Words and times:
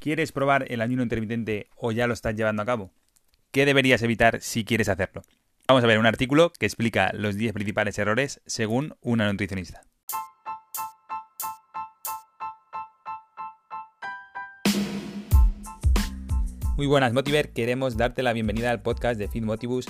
¿Quieres 0.00 0.32
probar 0.32 0.64
el 0.72 0.80
ayuno 0.80 1.02
intermitente 1.02 1.68
o 1.76 1.92
ya 1.92 2.06
lo 2.06 2.14
estás 2.14 2.34
llevando 2.34 2.62
a 2.62 2.64
cabo? 2.64 2.90
¿Qué 3.50 3.66
deberías 3.66 4.02
evitar 4.02 4.40
si 4.40 4.64
quieres 4.64 4.88
hacerlo? 4.88 5.20
Vamos 5.68 5.84
a 5.84 5.86
ver 5.86 5.98
un 5.98 6.06
artículo 6.06 6.52
que 6.58 6.64
explica 6.64 7.10
los 7.12 7.36
10 7.36 7.52
principales 7.52 7.98
errores 7.98 8.40
según 8.46 8.96
una 9.02 9.30
nutricionista. 9.30 9.82
Muy 16.78 16.86
buenas, 16.86 17.12
Motiver. 17.12 17.52
Queremos 17.52 17.98
darte 17.98 18.22
la 18.22 18.32
bienvenida 18.32 18.70
al 18.70 18.80
podcast 18.80 19.18
de 19.18 19.28
Fit 19.28 19.44
Motivus 19.44 19.84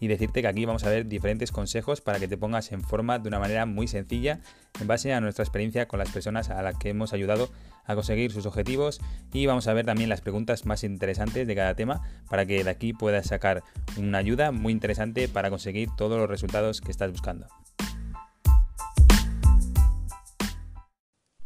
y 0.00 0.08
decirte 0.08 0.42
que 0.42 0.48
aquí 0.48 0.64
vamos 0.64 0.84
a 0.84 0.90
ver 0.90 1.06
diferentes 1.06 1.52
consejos 1.52 2.00
para 2.00 2.18
que 2.18 2.28
te 2.28 2.36
pongas 2.36 2.72
en 2.72 2.82
forma 2.82 3.18
de 3.18 3.28
una 3.28 3.38
manera 3.38 3.66
muy 3.66 3.88
sencilla 3.88 4.40
en 4.80 4.86
base 4.86 5.12
a 5.12 5.20
nuestra 5.20 5.44
experiencia 5.44 5.88
con 5.88 5.98
las 5.98 6.10
personas 6.10 6.50
a 6.50 6.62
las 6.62 6.76
que 6.78 6.90
hemos 6.90 7.12
ayudado 7.12 7.50
a 7.84 7.94
conseguir 7.94 8.32
sus 8.32 8.46
objetivos 8.46 9.00
y 9.32 9.46
vamos 9.46 9.68
a 9.68 9.74
ver 9.74 9.86
también 9.86 10.08
las 10.08 10.20
preguntas 10.20 10.66
más 10.66 10.84
interesantes 10.84 11.46
de 11.46 11.54
cada 11.54 11.74
tema 11.74 12.02
para 12.28 12.46
que 12.46 12.62
de 12.64 12.70
aquí 12.70 12.92
puedas 12.92 13.26
sacar 13.26 13.62
una 13.96 14.18
ayuda 14.18 14.52
muy 14.52 14.72
interesante 14.72 15.28
para 15.28 15.50
conseguir 15.50 15.88
todos 15.96 16.18
los 16.18 16.28
resultados 16.28 16.80
que 16.80 16.90
estás 16.90 17.10
buscando. 17.10 17.46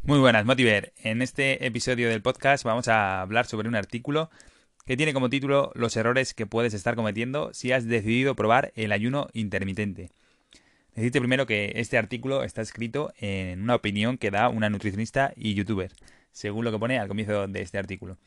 Muy 0.03 0.19
buenas, 0.19 0.45
Motiver. 0.45 0.93
En 1.05 1.23
este 1.23 1.65
episodio 1.67 2.09
del 2.09 2.21
podcast 2.21 2.65
vamos 2.65 2.89
a 2.89 3.21
hablar 3.21 3.47
sobre 3.47 3.69
un 3.69 3.77
artículo 3.77 4.31
que 4.87 4.97
tiene 4.97 5.13
como 5.13 5.31
título 5.31 5.73
Los 5.75 5.97
errores 5.97 6.35
que 6.35 6.47
puedes 6.47 6.75
estar 6.75 6.97
cometiendo 6.97 7.53
si 7.53 7.73
has 7.73 7.87
decidido 7.87 8.35
probar 8.35 8.73
el 8.75 8.93
ayuno 8.93 9.29
intermitente. 9.33 10.11
Decirte 10.95 11.21
primero 11.21 11.47
que 11.47 11.73
este 11.77 11.99
artículo 11.99 12.43
está 12.43 12.63
escrito 12.63 13.13
en 13.21 13.63
una 13.63 13.77
opinión 13.77 14.19
que 14.19 14.31
da 14.31 14.49
una 14.49 14.71
nutricionista 14.71 15.33
y 15.37 15.55
youtuber, 15.55 15.93
según 16.33 16.65
lo 16.65 16.73
que 16.73 16.79
pone 16.79 16.99
al 16.99 17.09
comienzo 17.09 17.47
de 17.47 17.63
este 17.63 17.79
artículo. 17.79 18.19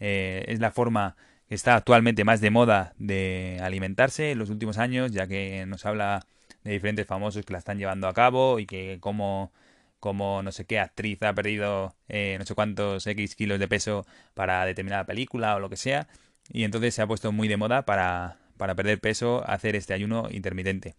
Eh, 0.00 0.44
es 0.48 0.60
la 0.60 0.70
forma 0.70 1.16
que 1.48 1.54
está 1.54 1.76
actualmente 1.76 2.24
más 2.24 2.40
de 2.40 2.50
moda 2.50 2.94
de 2.98 3.58
alimentarse 3.62 4.32
en 4.32 4.38
los 4.38 4.50
últimos 4.50 4.78
años, 4.78 5.12
ya 5.12 5.26
que 5.26 5.66
nos 5.66 5.86
habla 5.86 6.26
de 6.64 6.72
diferentes 6.72 7.06
famosos 7.06 7.44
que 7.44 7.52
la 7.52 7.58
están 7.58 7.78
llevando 7.78 8.08
a 8.08 8.14
cabo 8.14 8.58
y 8.58 8.66
que 8.66 8.98
cómo 9.00 9.52
como 10.00 10.42
no 10.42 10.52
sé 10.52 10.66
qué 10.66 10.78
actriz 10.78 11.22
ha 11.22 11.34
perdido 11.34 11.94
eh, 12.08 12.36
no 12.38 12.44
sé 12.46 12.54
cuántos 12.54 13.06
X 13.06 13.36
kilos 13.36 13.58
de 13.58 13.68
peso 13.68 14.06
para 14.34 14.64
determinada 14.64 15.04
película 15.04 15.56
o 15.56 15.60
lo 15.60 15.70
que 15.70 15.76
sea. 15.76 16.08
Y 16.48 16.64
entonces 16.64 16.94
se 16.94 17.02
ha 17.02 17.06
puesto 17.06 17.32
muy 17.32 17.48
de 17.48 17.56
moda 17.56 17.82
para, 17.84 18.38
para 18.56 18.74
perder 18.74 19.00
peso 19.00 19.42
hacer 19.48 19.76
este 19.76 19.94
ayuno 19.94 20.28
intermitente. 20.30 20.94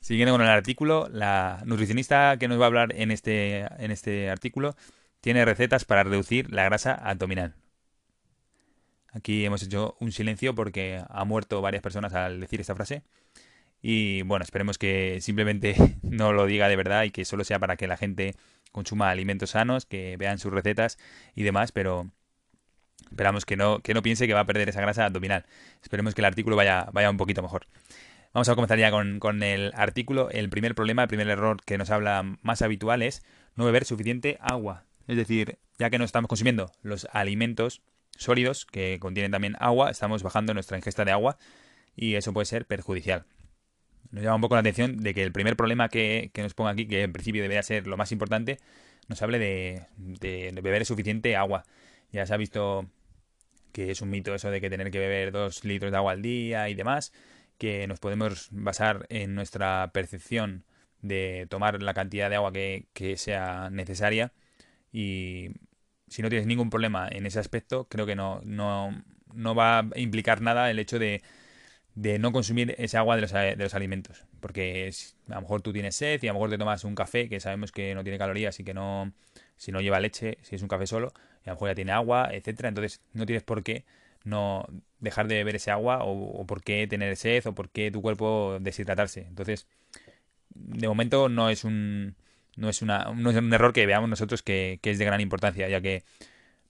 Siguiendo 0.00 0.32
con 0.34 0.42
el 0.42 0.48
artículo, 0.48 1.08
la 1.10 1.62
nutricionista 1.64 2.36
que 2.36 2.48
nos 2.48 2.58
va 2.58 2.64
a 2.64 2.66
hablar 2.66 2.92
en 2.96 3.12
este, 3.12 3.60
en 3.78 3.92
este 3.92 4.30
artículo 4.30 4.74
tiene 5.20 5.44
recetas 5.44 5.84
para 5.84 6.02
reducir 6.02 6.52
la 6.52 6.64
grasa 6.64 6.94
abdominal. 6.94 7.54
Aquí 9.12 9.44
hemos 9.44 9.62
hecho 9.62 9.96
un 10.00 10.10
silencio 10.10 10.54
porque 10.54 11.00
ha 11.08 11.24
muerto 11.24 11.60
varias 11.60 11.82
personas 11.82 12.14
al 12.14 12.40
decir 12.40 12.60
esta 12.60 12.74
frase. 12.74 13.04
Y 13.82 14.22
bueno, 14.22 14.44
esperemos 14.44 14.78
que 14.78 15.18
simplemente 15.20 15.74
no 16.02 16.32
lo 16.32 16.46
diga 16.46 16.68
de 16.68 16.76
verdad 16.76 17.02
y 17.02 17.10
que 17.10 17.24
solo 17.24 17.42
sea 17.42 17.58
para 17.58 17.76
que 17.76 17.88
la 17.88 17.96
gente 17.96 18.36
consuma 18.70 19.10
alimentos 19.10 19.50
sanos, 19.50 19.84
que 19.84 20.16
vean 20.16 20.38
sus 20.38 20.52
recetas 20.52 20.98
y 21.34 21.42
demás, 21.42 21.72
pero 21.72 22.08
esperamos 23.10 23.44
que 23.44 23.56
no, 23.56 23.80
que 23.80 23.92
no 23.92 24.02
piense 24.02 24.26
que 24.26 24.34
va 24.34 24.40
a 24.40 24.46
perder 24.46 24.68
esa 24.68 24.80
grasa 24.80 25.04
abdominal. 25.04 25.44
Esperemos 25.82 26.14
que 26.14 26.20
el 26.22 26.26
artículo 26.26 26.56
vaya, 26.56 26.88
vaya 26.92 27.10
un 27.10 27.16
poquito 27.16 27.42
mejor. 27.42 27.66
Vamos 28.32 28.48
a 28.48 28.54
comenzar 28.54 28.78
ya 28.78 28.90
con, 28.90 29.18
con 29.18 29.42
el 29.42 29.72
artículo. 29.74 30.30
El 30.30 30.48
primer 30.48 30.74
problema, 30.74 31.02
el 31.02 31.08
primer 31.08 31.28
error 31.28 31.58
que 31.62 31.76
nos 31.76 31.90
habla 31.90 32.38
más 32.40 32.62
habitual 32.62 33.02
es 33.02 33.22
no 33.56 33.66
beber 33.66 33.84
suficiente 33.84 34.38
agua. 34.40 34.84
Es 35.06 35.16
decir, 35.16 35.58
ya 35.78 35.90
que 35.90 35.98
no 35.98 36.04
estamos 36.04 36.28
consumiendo 36.28 36.72
los 36.82 37.08
alimentos 37.12 37.82
sólidos 38.16 38.64
que 38.64 38.98
contienen 39.00 39.32
también 39.32 39.56
agua, 39.58 39.90
estamos 39.90 40.22
bajando 40.22 40.54
nuestra 40.54 40.78
ingesta 40.78 41.04
de 41.04 41.10
agua 41.10 41.36
y 41.94 42.14
eso 42.14 42.32
puede 42.32 42.46
ser 42.46 42.64
perjudicial 42.64 43.26
nos 44.12 44.22
llama 44.22 44.36
un 44.36 44.40
poco 44.42 44.54
la 44.54 44.60
atención 44.60 44.98
de 44.98 45.14
que 45.14 45.22
el 45.22 45.32
primer 45.32 45.56
problema 45.56 45.88
que, 45.88 46.30
nos 46.36 46.54
ponga 46.54 46.70
aquí, 46.70 46.86
que 46.86 47.02
en 47.02 47.12
principio 47.12 47.42
debería 47.42 47.62
ser 47.62 47.86
lo 47.86 47.96
más 47.96 48.12
importante, 48.12 48.58
nos 49.08 49.20
hable 49.22 49.38
de, 49.38 50.52
beber 50.62 50.86
suficiente 50.86 51.36
agua. 51.36 51.64
Ya 52.12 52.26
se 52.26 52.34
ha 52.34 52.36
visto 52.36 52.86
que 53.72 53.90
es 53.90 54.02
un 54.02 54.10
mito 54.10 54.34
eso 54.34 54.50
de 54.50 54.60
que 54.60 54.70
tener 54.70 54.90
que 54.90 54.98
beber 54.98 55.32
dos 55.32 55.64
litros 55.64 55.90
de 55.90 55.96
agua 55.96 56.12
al 56.12 56.22
día 56.22 56.68
y 56.68 56.74
demás, 56.74 57.12
que 57.58 57.86
nos 57.86 58.00
podemos 58.00 58.48
basar 58.50 59.06
en 59.08 59.34
nuestra 59.34 59.90
percepción 59.92 60.64
de 61.00 61.46
tomar 61.48 61.82
la 61.82 61.94
cantidad 61.94 62.28
de 62.30 62.36
agua 62.36 62.52
que, 62.52 62.86
que 62.92 63.16
sea 63.16 63.70
necesaria 63.70 64.32
y 64.92 65.50
si 66.06 66.20
no 66.22 66.28
tienes 66.28 66.46
ningún 66.46 66.68
problema 66.68 67.08
en 67.10 67.24
ese 67.24 67.40
aspecto, 67.40 67.88
creo 67.88 68.04
que 68.04 68.14
no, 68.14 68.42
no, 68.44 69.02
no 69.32 69.54
va 69.54 69.78
a 69.78 69.86
implicar 69.96 70.42
nada 70.42 70.70
el 70.70 70.78
hecho 70.78 70.98
de 70.98 71.22
de 71.94 72.18
no 72.18 72.32
consumir 72.32 72.74
ese 72.78 72.96
agua 72.96 73.16
de 73.16 73.22
los, 73.22 73.32
de 73.32 73.56
los 73.56 73.74
alimentos. 73.74 74.24
Porque 74.40 74.90
a 75.28 75.34
lo 75.34 75.40
mejor 75.42 75.62
tú 75.62 75.72
tienes 75.72 75.96
sed 75.96 76.22
y 76.22 76.28
a 76.28 76.30
lo 76.30 76.34
mejor 76.34 76.50
te 76.50 76.58
tomas 76.58 76.84
un 76.84 76.94
café 76.94 77.28
que 77.28 77.40
sabemos 77.40 77.72
que 77.72 77.94
no 77.94 78.02
tiene 78.02 78.18
calorías 78.18 78.58
y 78.60 78.64
que 78.64 78.74
no, 78.74 79.12
si 79.56 79.72
no 79.72 79.80
lleva 79.80 80.00
leche, 80.00 80.38
si 80.42 80.56
es 80.56 80.62
un 80.62 80.68
café 80.68 80.86
solo, 80.86 81.12
y 81.44 81.48
a 81.48 81.52
lo 81.52 81.56
mejor 81.56 81.70
ya 81.70 81.74
tiene 81.74 81.92
agua, 81.92 82.30
etcétera. 82.32 82.68
Entonces 82.68 83.00
no 83.12 83.26
tienes 83.26 83.42
por 83.42 83.62
qué 83.62 83.84
no 84.24 84.66
dejar 85.00 85.28
de 85.28 85.36
beber 85.36 85.56
ese 85.56 85.70
agua 85.70 86.00
o, 86.02 86.46
por 86.46 86.62
qué 86.62 86.86
tener 86.86 87.16
sed 87.16 87.46
o 87.46 87.54
por 87.54 87.70
qué 87.70 87.90
tu 87.90 88.00
cuerpo 88.02 88.58
deshidratarse. 88.60 89.22
Entonces, 89.22 89.66
de 90.50 90.88
momento 90.88 91.28
no 91.28 91.50
es 91.50 91.64
un 91.64 92.14
no 92.54 92.68
es, 92.68 92.82
una, 92.82 93.12
no 93.16 93.30
es 93.30 93.36
un 93.36 93.52
error 93.52 93.72
que 93.72 93.86
veamos 93.86 94.10
nosotros 94.10 94.42
que, 94.42 94.78
que 94.82 94.90
es 94.90 94.98
de 94.98 95.06
gran 95.06 95.22
importancia, 95.22 95.68
ya 95.70 95.80
que 95.80 96.04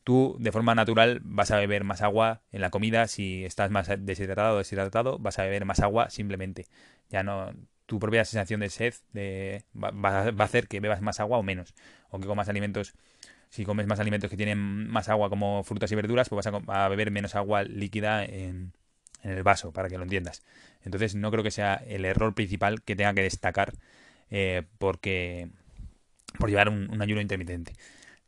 tú 0.04 0.36
de 0.38 0.52
forma 0.52 0.74
natural 0.74 1.20
vas 1.24 1.50
a 1.50 1.56
beber 1.56 1.84
más 1.84 2.02
agua 2.02 2.42
en 2.52 2.60
la 2.60 2.70
comida. 2.70 3.06
Si 3.08 3.44
estás 3.44 3.70
más 3.70 3.88
deshidratado 3.98 4.56
o 4.56 4.58
deshidratado, 4.58 5.18
vas 5.18 5.38
a 5.38 5.44
beber 5.44 5.64
más 5.64 5.80
agua 5.80 6.10
simplemente. 6.10 6.66
Ya 7.10 7.22
no, 7.22 7.52
tu 7.86 7.98
propia 7.98 8.24
sensación 8.24 8.60
de 8.60 8.70
sed 8.70 8.94
de, 9.12 9.64
va, 9.74 10.20
a 10.20 10.44
hacer 10.44 10.68
que 10.68 10.80
bebas 10.80 11.00
más 11.02 11.20
agua 11.20 11.38
o 11.38 11.42
menos. 11.42 11.74
O 12.10 12.18
que 12.18 12.26
comas 12.26 12.48
alimentos. 12.48 12.94
Si 13.50 13.64
comes 13.64 13.86
más 13.86 14.00
alimentos 14.00 14.30
que 14.30 14.36
tienen 14.36 14.88
más 14.88 15.08
agua 15.10 15.28
como 15.28 15.62
frutas 15.62 15.92
y 15.92 15.94
verduras, 15.94 16.28
pues 16.30 16.46
vas 16.46 16.62
a, 16.68 16.88
beber 16.88 17.10
menos 17.10 17.34
agua 17.34 17.64
líquida 17.64 18.24
en, 18.24 18.72
el 19.22 19.42
vaso, 19.42 19.72
para 19.72 19.88
que 19.88 19.98
lo 19.98 20.04
entiendas. 20.04 20.42
Entonces 20.84 21.14
no 21.14 21.30
creo 21.30 21.44
que 21.44 21.50
sea 21.50 21.74
el 21.74 22.06
error 22.06 22.34
principal 22.34 22.82
que 22.82 22.96
tenga 22.96 23.12
que 23.12 23.22
destacar 23.22 23.74
eh, 24.30 24.62
porque 24.78 25.50
por 26.38 26.48
llevar 26.48 26.70
un 26.70 27.02
ayuno 27.02 27.20
intermitente. 27.20 27.74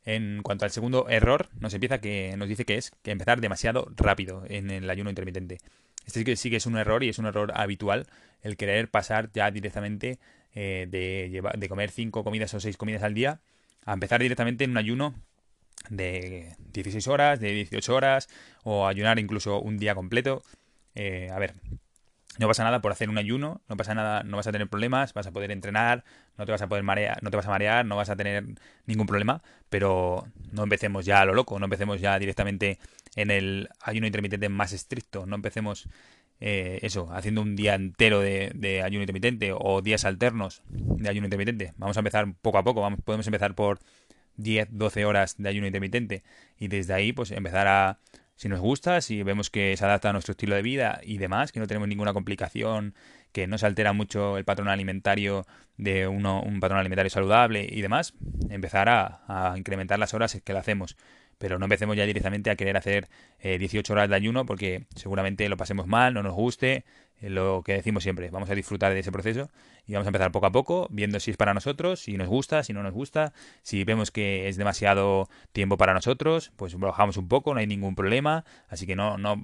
En 0.05 0.41
cuanto 0.43 0.65
al 0.65 0.71
segundo 0.71 1.09
error, 1.09 1.49
nos 1.59 1.73
empieza 1.73 1.99
que 1.99 2.35
nos 2.37 2.47
dice 2.47 2.65
que 2.65 2.77
es 2.77 2.91
que 3.01 3.11
empezar 3.11 3.41
demasiado 3.41 3.91
rápido 3.95 4.43
en 4.47 4.69
el 4.69 4.89
ayuno 4.89 5.09
intermitente. 5.09 5.57
Este 6.05 6.19
sí 6.19 6.25
que, 6.25 6.35
sí 6.35 6.49
que 6.51 6.57
es 6.57 6.65
un 6.67 6.77
error 6.77 7.03
y 7.03 7.09
es 7.09 7.17
un 7.17 7.25
error 7.25 7.51
habitual 7.55 8.05
el 8.43 8.57
querer 8.57 8.89
pasar 8.89 9.31
ya 9.33 9.49
directamente 9.49 10.19
eh, 10.53 10.87
de, 10.89 11.41
de 11.57 11.69
comer 11.69 11.89
cinco 11.89 12.23
comidas 12.23 12.53
o 12.53 12.59
seis 12.59 12.77
comidas 12.77 13.01
al 13.01 13.15
día 13.15 13.39
a 13.85 13.93
empezar 13.93 14.21
directamente 14.21 14.63
en 14.63 14.71
un 14.71 14.77
ayuno 14.77 15.15
de 15.89 16.55
16 16.73 17.07
horas, 17.07 17.39
de 17.39 17.51
18 17.51 17.95
horas 17.95 18.29
o 18.63 18.87
ayunar 18.87 19.19
incluso 19.19 19.59
un 19.59 19.77
día 19.77 19.95
completo. 19.95 20.43
Eh, 20.95 21.29
a 21.31 21.39
ver, 21.39 21.53
no 22.37 22.47
pasa 22.47 22.63
nada 22.63 22.81
por 22.81 22.91
hacer 22.91 23.09
un 23.09 23.17
ayuno, 23.17 23.61
no 23.67 23.77
pasa 23.77 23.93
nada, 23.93 24.23
no 24.23 24.37
vas 24.37 24.47
a 24.47 24.51
tener 24.51 24.67
problemas, 24.67 25.13
vas 25.13 25.27
a 25.27 25.31
poder 25.31 25.51
entrenar, 25.51 26.03
no 26.37 26.45
te 26.45 26.51
vas 26.51 26.61
a 26.61 26.67
poder 26.67 26.83
marear, 26.83 27.21
no 27.23 27.31
te 27.31 27.37
vas 27.37 27.45
a 27.45 27.49
marear, 27.49 27.85
no 27.85 27.95
vas 27.95 28.09
a 28.09 28.15
tener 28.15 28.45
ningún 28.85 29.07
problema, 29.07 29.41
pero 29.69 30.27
no 30.51 30.63
empecemos 30.63 31.05
ya 31.05 31.21
a 31.21 31.25
lo 31.25 31.33
loco, 31.33 31.57
no 31.59 31.65
empecemos 31.65 32.01
ya 32.01 32.17
directamente 32.19 32.79
en 33.15 33.31
el 33.31 33.69
ayuno 33.81 34.07
intermitente 34.07 34.49
más 34.49 34.73
estricto, 34.73 35.25
no 35.25 35.35
empecemos 35.35 35.87
eh, 36.41 36.79
eso, 36.81 37.09
haciendo 37.13 37.41
un 37.41 37.55
día 37.55 37.75
entero 37.75 38.19
de, 38.19 38.81
ayuno 38.83 39.03
intermitente 39.03 39.51
o 39.53 39.81
días 39.81 40.03
alternos 40.05 40.61
de 40.67 41.09
ayuno 41.09 41.27
intermitente. 41.27 41.73
Vamos 41.77 41.95
a 41.97 42.01
empezar 42.01 42.33
poco 42.41 42.57
a 42.57 42.63
poco, 42.63 42.81
vamos, 42.81 42.99
podemos 43.03 43.25
empezar 43.27 43.55
por 43.55 43.79
10, 44.37 44.67
12 44.71 45.05
horas 45.05 45.35
de 45.37 45.49
ayuno 45.49 45.67
intermitente 45.67 46.23
y 46.59 46.67
desde 46.67 46.93
ahí 46.93 47.13
pues 47.13 47.31
empezar 47.31 47.67
a 47.67 47.99
si 48.35 48.49
nos 48.49 48.59
gusta, 48.59 49.01
si 49.01 49.23
vemos 49.23 49.49
que 49.49 49.75
se 49.77 49.85
adapta 49.85 50.09
a 50.09 50.13
nuestro 50.13 50.33
estilo 50.33 50.55
de 50.55 50.61
vida 50.61 50.99
y 51.03 51.17
demás, 51.17 51.51
que 51.51 51.59
no 51.59 51.67
tenemos 51.67 51.87
ninguna 51.87 52.13
complicación, 52.13 52.93
que 53.31 53.47
no 53.47 53.57
se 53.57 53.65
altera 53.65 53.93
mucho 53.93 54.37
el 54.37 54.45
patrón 54.45 54.67
alimentario 54.67 55.45
de 55.77 56.07
uno, 56.07 56.41
un 56.41 56.59
patrón 56.59 56.79
alimentario 56.79 57.09
saludable 57.09 57.67
y 57.69 57.81
demás, 57.81 58.13
empezar 58.49 58.89
a, 58.89 59.21
a 59.27 59.57
incrementar 59.57 59.99
las 59.99 60.13
horas 60.13 60.39
que 60.43 60.53
lo 60.53 60.59
hacemos. 60.59 60.97
Pero 61.37 61.59
no 61.59 61.65
empecemos 61.65 61.95
ya 61.97 62.05
directamente 62.05 62.49
a 62.49 62.55
querer 62.55 62.77
hacer 62.77 63.07
18 63.41 63.77
eh, 63.77 63.93
horas 63.93 64.09
de 64.09 64.15
ayuno 64.15 64.45
porque 64.45 64.85
seguramente 64.95 65.47
lo 65.49 65.57
pasemos 65.57 65.87
mal, 65.87 66.13
no 66.13 66.23
nos 66.23 66.33
guste, 66.33 66.85
lo 67.21 67.63
que 67.63 67.73
decimos 67.73 68.03
siempre, 68.03 68.29
vamos 68.29 68.49
a 68.49 68.55
disfrutar 68.55 68.93
de 68.93 68.99
ese 68.99 69.11
proceso 69.11 69.49
y 69.85 69.93
vamos 69.93 70.05
a 70.05 70.09
empezar 70.09 70.31
poco 70.31 70.47
a 70.47 70.51
poco, 70.51 70.87
viendo 70.91 71.19
si 71.19 71.31
es 71.31 71.37
para 71.37 71.53
nosotros, 71.53 71.99
si 71.99 72.17
nos 72.17 72.27
gusta, 72.27 72.63
si 72.63 72.73
no 72.73 72.83
nos 72.83 72.93
gusta, 72.93 73.33
si 73.61 73.83
vemos 73.83 74.11
que 74.11 74.47
es 74.47 74.57
demasiado 74.57 75.29
tiempo 75.51 75.77
para 75.77 75.93
nosotros, 75.93 76.51
pues 76.55 76.77
bajamos 76.77 77.17
un 77.17 77.27
poco, 77.27 77.53
no 77.53 77.59
hay 77.59 77.67
ningún 77.67 77.95
problema, 77.95 78.45
así 78.67 78.85
que 78.85 78.95
no, 78.95 79.17
no, 79.17 79.41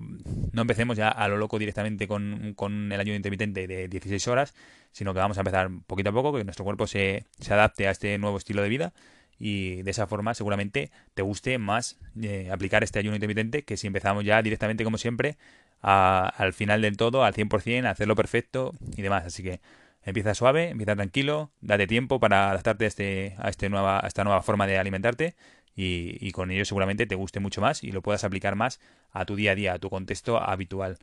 no 0.51 0.61
empecemos 0.61 0.97
ya 0.97 1.09
a 1.09 1.27
lo 1.27 1.37
loco 1.37 1.59
directamente 1.59 2.07
con, 2.07 2.53
con 2.55 2.91
el 2.91 2.99
ayuno 2.99 3.15
intermitente 3.15 3.67
de 3.67 3.87
16 3.87 4.27
horas, 4.27 4.53
sino 4.91 5.13
que 5.13 5.19
vamos 5.19 5.37
a 5.37 5.41
empezar 5.41 5.69
poquito 5.87 6.09
a 6.09 6.13
poco, 6.13 6.33
que 6.33 6.43
nuestro 6.43 6.65
cuerpo 6.65 6.87
se, 6.87 7.25
se 7.39 7.53
adapte 7.53 7.87
a 7.87 7.91
este 7.91 8.17
nuevo 8.17 8.37
estilo 8.37 8.61
de 8.61 8.69
vida 8.69 8.93
y 9.43 9.81
de 9.81 9.89
esa 9.89 10.05
forma 10.05 10.35
seguramente 10.35 10.91
te 11.15 11.23
guste 11.23 11.57
más 11.57 11.97
eh, 12.21 12.49
aplicar 12.51 12.83
este 12.83 12.99
ayuno 12.99 13.15
intermitente 13.15 13.63
que 13.63 13.75
si 13.75 13.87
empezamos 13.87 14.23
ya 14.23 14.39
directamente 14.43 14.83
como 14.83 14.99
siempre 14.99 15.37
al 15.81 16.53
final 16.53 16.83
del 16.83 16.95
todo, 16.95 17.23
al 17.23 17.33
100%, 17.33 17.85
a 17.87 17.89
hacerlo 17.89 18.15
perfecto 18.15 18.75
y 18.95 19.01
demás. 19.01 19.25
Así 19.25 19.41
que 19.41 19.59
empieza 20.03 20.35
suave, 20.35 20.69
empieza 20.69 20.95
tranquilo, 20.95 21.49
date 21.59 21.87
tiempo 21.87 22.19
para 22.19 22.51
adaptarte 22.51 22.85
a, 22.85 22.87
este, 22.87 23.35
a, 23.39 23.49
este 23.49 23.67
nueva, 23.69 23.99
a 24.03 24.07
esta 24.07 24.23
nueva 24.23 24.43
forma 24.43 24.67
de 24.67 24.77
alimentarte 24.77 25.35
y, 25.75 26.31
con 26.33 26.51
ello 26.51 26.63
seguramente 26.63 27.07
te 27.07 27.15
guste 27.15 27.39
mucho 27.39 27.61
más 27.61 27.83
y 27.83 27.91
lo 27.91 28.03
puedas 28.03 28.23
aplicar 28.23 28.55
más 28.55 28.79
a 29.09 29.25
tu 29.25 29.35
día 29.35 29.53
a 29.53 29.55
día, 29.55 29.73
a 29.73 29.79
tu 29.79 29.89
contexto 29.89 30.39
habitual. 30.39 30.99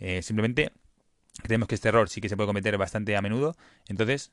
Eh, 0.00 0.20
simplemente 0.20 0.72
creemos 1.42 1.66
que 1.66 1.76
este 1.76 1.88
error 1.88 2.10
sí 2.10 2.20
que 2.20 2.28
se 2.28 2.36
puede 2.36 2.48
cometer 2.48 2.76
bastante 2.76 3.16
a 3.16 3.22
menudo, 3.22 3.56
entonces 3.88 4.32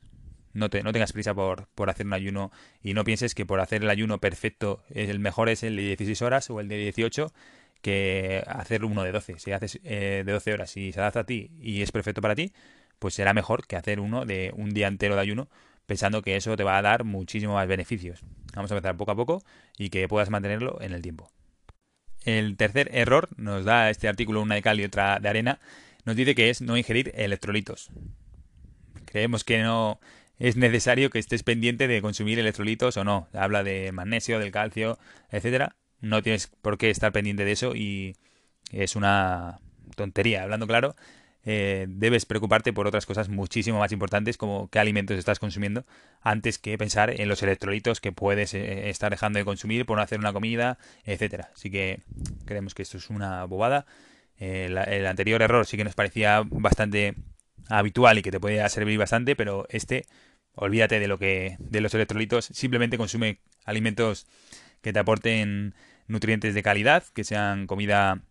no, 0.54 0.70
te, 0.70 0.84
no 0.84 0.92
tengas 0.94 1.14
prisa 1.14 1.34
por, 1.34 1.68
por, 1.76 1.90
hacer 1.90 2.06
un 2.06 2.14
ayuno 2.14 2.52
y 2.82 2.94
no 2.94 3.04
pienses 3.04 3.36
que 3.36 3.46
por 3.46 3.60
hacer 3.60 3.84
el 3.84 3.90
ayuno 3.90 4.20
perfecto 4.20 4.84
el 4.90 5.20
mejor 5.20 5.50
es 5.50 5.64
el 5.64 5.76
de 5.76 5.84
16 5.84 6.22
horas 6.22 6.50
o 6.50 6.60
el 6.60 6.68
de 6.68 6.78
18 6.78 7.34
que 7.82 8.44
hacer 8.48 8.84
uno 8.84 9.04
de 9.04 9.12
12. 9.12 9.40
Si 9.40 9.52
haces 9.52 9.80
eh, 9.84 10.24
de 10.26 10.32
12 10.32 10.54
horas 10.54 10.76
y 10.78 10.92
se 10.92 11.00
adapta 11.00 11.22
a 11.22 11.26
ti 11.26 11.52
y 11.60 11.82
es 11.82 11.92
perfecto 11.92 12.22
para 12.22 12.36
ti, 12.36 12.54
pues 13.00 13.14
será 13.14 13.34
mejor 13.34 13.68
que 13.68 13.76
hacer 13.76 14.00
uno 14.00 14.26
de 14.26 14.52
un 14.56 14.72
día 14.72 14.88
entero 14.88 15.16
de 15.16 15.22
ayuno 15.22 15.50
pensando 15.86 16.22
que 16.22 16.36
eso 16.36 16.56
te 16.58 16.64
va 16.64 16.78
a 16.78 16.82
dar 16.82 17.04
muchísimo 17.04 17.54
más 17.54 17.68
beneficios. 17.68 18.24
Vamos 18.54 18.72
a 18.72 18.76
empezar 18.76 18.98
poco 18.98 19.12
a 19.12 19.16
poco 19.16 19.44
y 19.78 19.90
que 19.90 20.08
puedas 20.08 20.30
mantenerlo 20.30 20.82
en 20.82 20.94
el 20.94 21.02
tiempo. 21.02 21.32
El 22.26 22.58
tercer 22.58 22.90
error 22.94 23.30
nos 23.38 23.64
da 23.64 23.90
este 23.90 24.08
artículo, 24.08 24.42
una 24.42 24.56
de 24.56 24.62
cal 24.62 24.80
y 24.80 24.84
otra 24.84 25.20
de 25.20 25.30
arena, 25.30 25.60
nos 26.04 26.16
dice 26.16 26.36
que 26.36 26.50
es 26.50 26.62
no 26.62 26.76
ingerir 26.76 27.12
electrolitos. 27.16 27.90
Creemos 29.06 29.46
que 29.46 29.62
no 29.62 30.00
es 30.40 30.56
necesario 30.56 31.10
que 31.10 31.20
estés 31.20 31.44
pendiente 31.44 31.88
de 31.88 32.02
consumir 32.02 32.40
electrolitos 32.40 32.98
o 32.98 33.04
no. 33.04 33.28
Habla 33.34 33.64
de 33.64 33.92
magnesio, 33.92 34.40
del 34.40 34.52
calcio, 34.52 34.98
etcétera. 35.32 35.76
No 36.00 36.22
tienes 36.22 36.48
por 36.48 36.78
qué 36.78 36.90
estar 36.90 37.12
pendiente 37.12 37.44
de 37.44 37.52
eso 37.52 37.76
y 37.76 38.16
es 38.72 38.96
una 38.96 39.60
tontería, 39.96 40.44
hablando 40.44 40.68
claro. 40.68 40.96
Eh, 41.50 41.86
debes 41.88 42.26
preocuparte 42.26 42.74
por 42.74 42.88
otras 42.88 43.06
cosas 43.06 43.30
muchísimo 43.30 43.80
más 43.80 43.94
importantes 43.94 44.38
como 44.38 44.68
qué 44.70 44.80
alimentos 44.80 45.18
estás 45.18 45.40
consumiendo 45.40 45.86
antes 46.22 46.58
que 46.60 46.78
pensar 46.78 47.22
en 47.22 47.30
los 47.30 47.42
electrolitos 47.42 48.02
que 48.02 48.12
puedes 48.12 48.54
eh, 48.54 48.90
estar 48.90 49.12
dejando 49.12 49.40
de 49.40 49.46
consumir 49.46 49.86
por 49.86 49.96
no 49.96 50.04
hacer 50.04 50.20
una 50.20 50.34
comida, 50.34 50.78
etcétera. 51.06 51.50
Así 51.56 51.72
que 51.72 52.02
creemos 52.46 52.76
que 52.76 52.84
esto 52.84 52.98
es 52.98 53.10
una 53.10 53.46
bobada. 53.46 53.86
Eh, 54.40 54.66
el 54.88 55.08
anterior 55.08 55.42
error 55.42 55.66
sí 55.66 55.78
que 55.78 55.86
nos 55.86 55.96
parecía 55.96 56.44
bastante 56.46 57.16
habitual 57.70 58.18
y 58.18 58.22
que 58.22 58.32
te 58.32 58.40
podía 58.40 58.68
servir 58.70 58.98
bastante, 58.98 59.36
pero 59.36 59.66
este 59.70 60.06
olvídate 60.54 61.00
de 61.00 61.08
lo 61.08 61.18
que 61.18 61.56
de 61.60 61.82
los 61.82 61.94
electrolitos, 61.94 62.46
simplemente 62.46 62.98
consume 62.98 63.40
alimentos 63.64 64.28
que 64.82 64.92
te 64.92 65.00
aporten 65.00 65.76
nutrientes 66.08 66.54
de 66.54 66.64
calidad, 66.64 67.04
que 67.14 67.24
sean 67.24 67.68
comida 67.68 68.22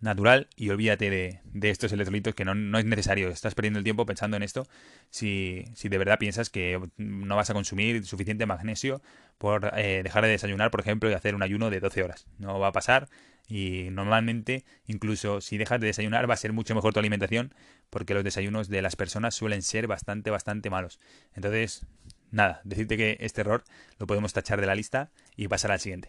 natural 0.00 0.48
y 0.56 0.68
olvídate 0.70 1.10
de, 1.10 1.70
estos 1.70 1.92
electrolitos 1.92 2.34
que 2.34 2.44
no, 2.44 2.78
es 2.78 2.84
necesario. 2.84 3.28
Estás 3.28 3.54
perdiendo 3.54 3.78
el 3.78 3.84
tiempo 3.84 4.04
pensando 4.04 4.36
en 4.36 4.42
esto 4.42 4.66
si, 5.10 5.64
si, 5.74 5.88
de 5.88 5.98
verdad 5.98 6.18
piensas 6.18 6.50
que 6.50 6.80
no 6.96 7.36
vas 7.36 7.50
a 7.50 7.54
consumir 7.54 8.04
suficiente 8.04 8.46
magnesio 8.46 9.00
por 9.38 9.72
eh, 9.76 10.02
dejar 10.02 10.24
de 10.24 10.30
desayunar, 10.30 10.70
por 10.70 10.80
ejemplo, 10.80 11.10
y 11.10 11.14
hacer 11.14 11.34
un 11.34 11.42
ayuno 11.42 11.70
de 11.70 11.80
12 11.80 12.02
horas. 12.02 12.26
No 12.38 12.58
va 12.58 12.68
a 12.68 12.72
pasar 12.72 13.08
y 13.48 13.88
normalmente 13.90 14.64
incluso 14.86 15.40
si 15.40 15.58
dejas 15.58 15.80
de 15.80 15.86
desayunar 15.86 16.28
va 16.28 16.34
a 16.34 16.38
ser 16.38 16.52
mucho 16.52 16.74
mejor 16.74 16.92
tu 16.92 17.00
alimentación 17.00 17.54
porque 17.90 18.14
los 18.14 18.24
desayunos 18.24 18.68
de 18.68 18.82
las 18.82 18.96
personas 18.96 19.34
suelen 19.34 19.62
ser 19.62 19.86
bastante, 19.86 20.30
bastante 20.30 20.70
malos. 20.70 20.98
Entonces, 21.34 21.86
nada, 22.30 22.60
decirte 22.64 22.96
que 22.96 23.16
este 23.20 23.42
error 23.42 23.64
lo 23.98 24.06
podemos 24.06 24.32
tachar 24.32 24.60
de 24.60 24.66
la 24.66 24.74
lista 24.74 25.10
y 25.36 25.48
pasar 25.48 25.70
al 25.72 25.80
siguiente. 25.80 26.08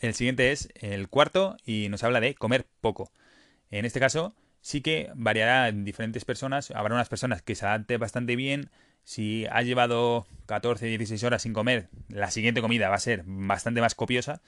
El 0.00 0.14
siguiente 0.14 0.50
es 0.50 0.70
el 0.74 1.08
cuarto 1.08 1.56
y 1.64 1.88
nos 1.90 2.02
habla 2.04 2.20
de 2.20 2.34
comer 2.34 2.66
poco. 2.80 3.12
En 3.70 3.84
este 3.84 4.00
caso, 4.00 4.34
sí 4.60 4.80
que 4.80 5.10
variará 5.14 5.68
en 5.68 5.84
diferentes 5.84 6.24
personas. 6.24 6.70
Habrá 6.70 6.94
unas 6.94 7.08
personas 7.08 7.42
que 7.42 7.54
se 7.54 7.66
adapten 7.66 8.00
bastante 8.00 8.34
bien. 8.34 8.70
Si 9.04 9.46
has 9.50 9.64
llevado 9.64 10.26
14, 10.46 10.86
16 10.86 11.22
horas 11.24 11.42
sin 11.42 11.52
comer, 11.52 11.88
la 12.08 12.30
siguiente 12.30 12.60
comida 12.60 12.88
va 12.88 12.96
a 12.96 13.00
ser 13.00 13.22
bastante 13.26 13.80
más 13.80 13.94
copiosa. 13.94 14.40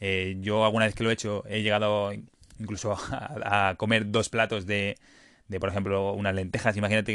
Eh, 0.00 0.36
yo 0.40 0.64
alguna 0.64 0.86
vez 0.86 0.94
que 0.94 1.04
lo 1.04 1.10
he 1.10 1.12
hecho 1.12 1.44
he 1.46 1.62
llegado 1.62 2.12
incluso 2.58 2.96
a, 3.10 3.74
comer 3.76 4.10
dos 4.10 4.28
platos 4.28 4.66
de, 4.66 4.96
de, 5.48 5.60
por 5.60 5.68
ejemplo, 5.68 6.12
unas 6.12 6.34
lentejas. 6.34 6.76
Imagínate 6.76 7.14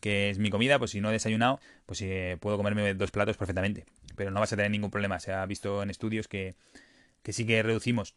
que, 0.00 0.30
es 0.30 0.38
mi 0.38 0.50
comida, 0.50 0.78
pues 0.78 0.90
si 0.92 1.00
no 1.00 1.10
he 1.10 1.12
desayunado, 1.12 1.60
pues 1.86 2.00
eh, 2.02 2.36
puedo 2.40 2.56
comerme 2.56 2.94
dos 2.94 3.10
platos 3.10 3.36
perfectamente. 3.36 3.84
Pero 4.16 4.30
no 4.30 4.40
vas 4.40 4.52
a 4.52 4.56
tener 4.56 4.70
ningún 4.70 4.90
problema. 4.90 5.20
Se 5.20 5.32
ha 5.32 5.44
visto 5.46 5.82
en 5.82 5.90
estudios 5.90 6.28
que 6.28 6.54
que 7.26 7.32
sí 7.32 7.44
que 7.44 7.60
reducimos 7.60 8.14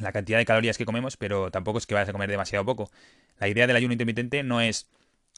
la 0.00 0.10
cantidad 0.10 0.36
de 0.36 0.44
calorías 0.44 0.76
que 0.76 0.84
comemos, 0.84 1.16
pero 1.16 1.52
tampoco 1.52 1.78
es 1.78 1.86
que 1.86 1.94
vayas 1.94 2.08
a 2.08 2.12
comer 2.12 2.28
demasiado 2.28 2.64
poco. 2.64 2.90
La 3.38 3.46
idea 3.46 3.68
del 3.68 3.76
ayuno 3.76 3.92
intermitente 3.92 4.42
no 4.42 4.60
es 4.60 4.88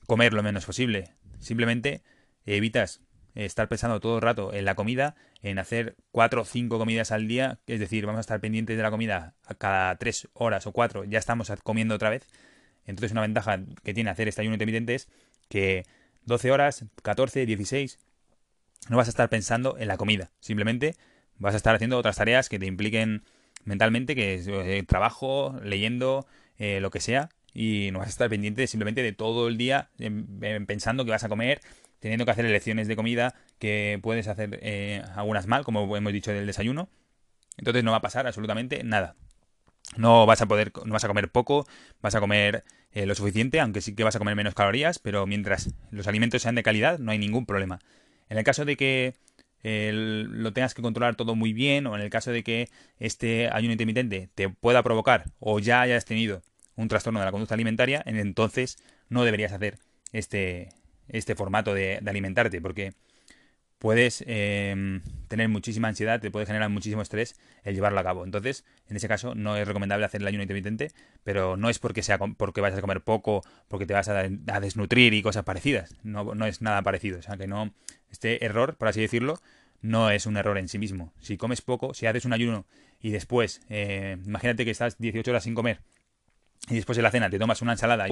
comer 0.06 0.32
lo 0.32 0.42
menos 0.42 0.64
posible, 0.64 1.10
simplemente 1.38 2.00
evitas 2.46 3.02
estar 3.34 3.68
pensando 3.68 4.00
todo 4.00 4.16
el 4.16 4.22
rato 4.22 4.52
en 4.52 4.64
la 4.64 4.74
comida, 4.74 5.16
en 5.42 5.58
hacer 5.58 5.96
cuatro 6.12 6.42
o 6.42 6.44
cinco 6.44 6.78
comidas 6.78 7.12
al 7.12 7.26
día, 7.26 7.58
es 7.66 7.80
decir, 7.80 8.06
vamos 8.06 8.18
a 8.18 8.20
estar 8.20 8.40
pendientes 8.40 8.76
de 8.76 8.82
la 8.82 8.90
comida 8.90 9.34
cada 9.58 9.96
tres 9.96 10.28
horas 10.34 10.66
o 10.66 10.72
cuatro, 10.72 11.04
ya 11.04 11.18
estamos 11.18 11.52
comiendo 11.62 11.94
otra 11.94 12.10
vez. 12.10 12.26
Entonces 12.86 13.12
una 13.12 13.22
ventaja 13.22 13.60
que 13.82 13.94
tiene 13.94 14.10
hacer 14.10 14.28
este 14.28 14.42
ayuno 14.42 14.54
intermitente 14.54 14.94
es 14.94 15.08
que 15.48 15.84
12 16.24 16.50
horas, 16.50 16.84
14, 17.02 17.46
16, 17.46 17.98
no 18.88 18.96
vas 18.96 19.08
a 19.08 19.10
estar 19.10 19.28
pensando 19.28 19.76
en 19.78 19.88
la 19.88 19.96
comida, 19.96 20.30
simplemente 20.40 20.94
vas 21.38 21.54
a 21.54 21.56
estar 21.56 21.74
haciendo 21.74 21.98
otras 21.98 22.16
tareas 22.16 22.48
que 22.48 22.58
te 22.58 22.66
impliquen 22.66 23.24
mentalmente, 23.64 24.14
que 24.14 24.34
es 24.34 24.46
eh, 24.46 24.84
trabajo, 24.86 25.58
leyendo, 25.62 26.26
eh, 26.58 26.80
lo 26.80 26.90
que 26.90 27.00
sea, 27.00 27.30
y 27.52 27.90
no 27.92 28.00
vas 28.00 28.08
a 28.08 28.10
estar 28.10 28.28
pendiente 28.28 28.66
simplemente 28.66 29.02
de 29.02 29.12
todo 29.12 29.48
el 29.48 29.56
día 29.56 29.90
pensando 30.66 31.04
que 31.04 31.12
vas 31.12 31.24
a 31.24 31.28
comer, 31.28 31.60
teniendo 32.04 32.26
que 32.26 32.32
hacer 32.32 32.44
elecciones 32.44 32.86
de 32.86 32.96
comida 32.96 33.34
que 33.58 33.98
puedes 34.02 34.28
hacer 34.28 34.58
eh, 34.60 35.02
algunas 35.16 35.46
mal, 35.46 35.64
como 35.64 35.96
hemos 35.96 36.12
dicho 36.12 36.32
del 36.32 36.44
desayuno. 36.44 36.90
Entonces 37.56 37.82
no 37.82 37.92
va 37.92 37.96
a 37.96 38.02
pasar 38.02 38.26
absolutamente 38.26 38.84
nada. 38.84 39.16
No 39.96 40.26
vas 40.26 40.42
a 40.42 40.46
poder, 40.46 40.70
no 40.84 40.92
vas 40.92 41.04
a 41.04 41.08
comer 41.08 41.30
poco, 41.30 41.66
vas 42.02 42.14
a 42.14 42.20
comer 42.20 42.62
lo 42.92 43.14
suficiente, 43.14 43.58
aunque 43.58 43.80
sí 43.80 43.94
que 43.94 44.04
vas 44.04 44.14
a 44.16 44.18
comer 44.18 44.36
menos 44.36 44.52
calorías, 44.52 44.98
pero 44.98 45.26
mientras 45.26 45.72
los 45.90 46.06
alimentos 46.06 46.42
sean 46.42 46.54
de 46.54 46.62
calidad, 46.62 46.98
no 46.98 47.10
hay 47.10 47.18
ningún 47.18 47.46
problema. 47.46 47.78
En 48.28 48.36
el 48.36 48.44
caso 48.44 48.66
de 48.66 48.76
que 48.76 49.14
lo 49.62 50.52
tengas 50.52 50.74
que 50.74 50.82
controlar 50.82 51.16
todo 51.16 51.34
muy 51.34 51.54
bien 51.54 51.86
o 51.86 51.96
en 51.96 52.02
el 52.02 52.10
caso 52.10 52.32
de 52.32 52.44
que 52.44 52.68
este 52.98 53.48
ayuno 53.48 53.72
intermitente 53.72 54.28
te 54.34 54.50
pueda 54.50 54.82
provocar 54.82 55.24
o 55.40 55.58
ya 55.58 55.80
hayas 55.80 56.04
tenido 56.04 56.42
un 56.76 56.88
trastorno 56.88 57.20
de 57.20 57.24
la 57.24 57.32
conducta 57.32 57.54
alimentaria, 57.54 58.02
entonces 58.04 58.76
no 59.08 59.24
deberías 59.24 59.52
hacer 59.52 59.78
este, 60.12 60.68
este 61.08 61.34
formato 61.34 61.74
de, 61.74 62.00
alimentarte 62.06 62.60
porque 62.60 62.94
puedes 63.78 64.24
em, 64.26 65.02
tener 65.28 65.48
muchísima 65.48 65.88
ansiedad, 65.88 66.20
te 66.20 66.30
puede 66.30 66.46
generar 66.46 66.70
muchísimo 66.70 67.02
estrés 67.02 67.36
el 67.64 67.74
llevarlo 67.74 68.00
a 68.00 68.04
cabo. 68.04 68.24
Entonces, 68.24 68.64
en 68.88 68.96
ese 68.96 69.08
caso, 69.08 69.34
no 69.34 69.56
es 69.56 69.68
recomendable 69.68 70.06
hacer 70.06 70.22
el 70.22 70.26
ayuno 70.26 70.42
intermitente, 70.42 70.90
pero 71.22 71.56
no 71.56 71.68
es 71.68 71.78
porque 71.78 72.02
sea 72.02 72.18
porque 72.18 72.60
vayas 72.60 72.78
a 72.78 72.80
comer 72.80 73.02
poco, 73.02 73.42
porque 73.68 73.84
te 73.86 73.92
vas 73.92 74.08
a, 74.08 74.20
a 74.20 74.60
desnutrir 74.60 75.12
y 75.12 75.22
cosas 75.22 75.44
parecidas. 75.44 75.96
No, 76.02 76.34
no 76.34 76.46
es 76.46 76.62
nada 76.62 76.82
parecido. 76.82 77.18
O 77.18 77.22
sea, 77.22 77.36
que 77.36 77.46
no, 77.46 77.74
este 78.10 78.44
error, 78.44 78.76
por 78.76 78.88
así 78.88 79.00
decirlo, 79.00 79.38
no 79.82 80.10
es 80.10 80.24
un 80.24 80.38
error 80.38 80.56
en 80.56 80.68
sí 80.68 80.78
mismo. 80.78 81.12
Si 81.20 81.36
comes 81.36 81.60
poco, 81.60 81.92
si 81.92 82.06
haces 82.06 82.24
un 82.24 82.32
ayuno 82.32 82.64
y 83.00 83.10
después, 83.10 83.60
eh, 83.68 84.16
imagínate 84.24 84.64
que 84.64 84.70
estás 84.70 84.96
18 84.98 85.30
horas 85.30 85.44
sin 85.44 85.54
comer 85.54 85.80
y 86.68 86.74
después 86.76 86.96
de 86.96 87.02
la 87.02 87.10
cena 87.10 87.28
te 87.28 87.38
tomas 87.38 87.60
una 87.62 87.72
ensalada, 87.72 88.06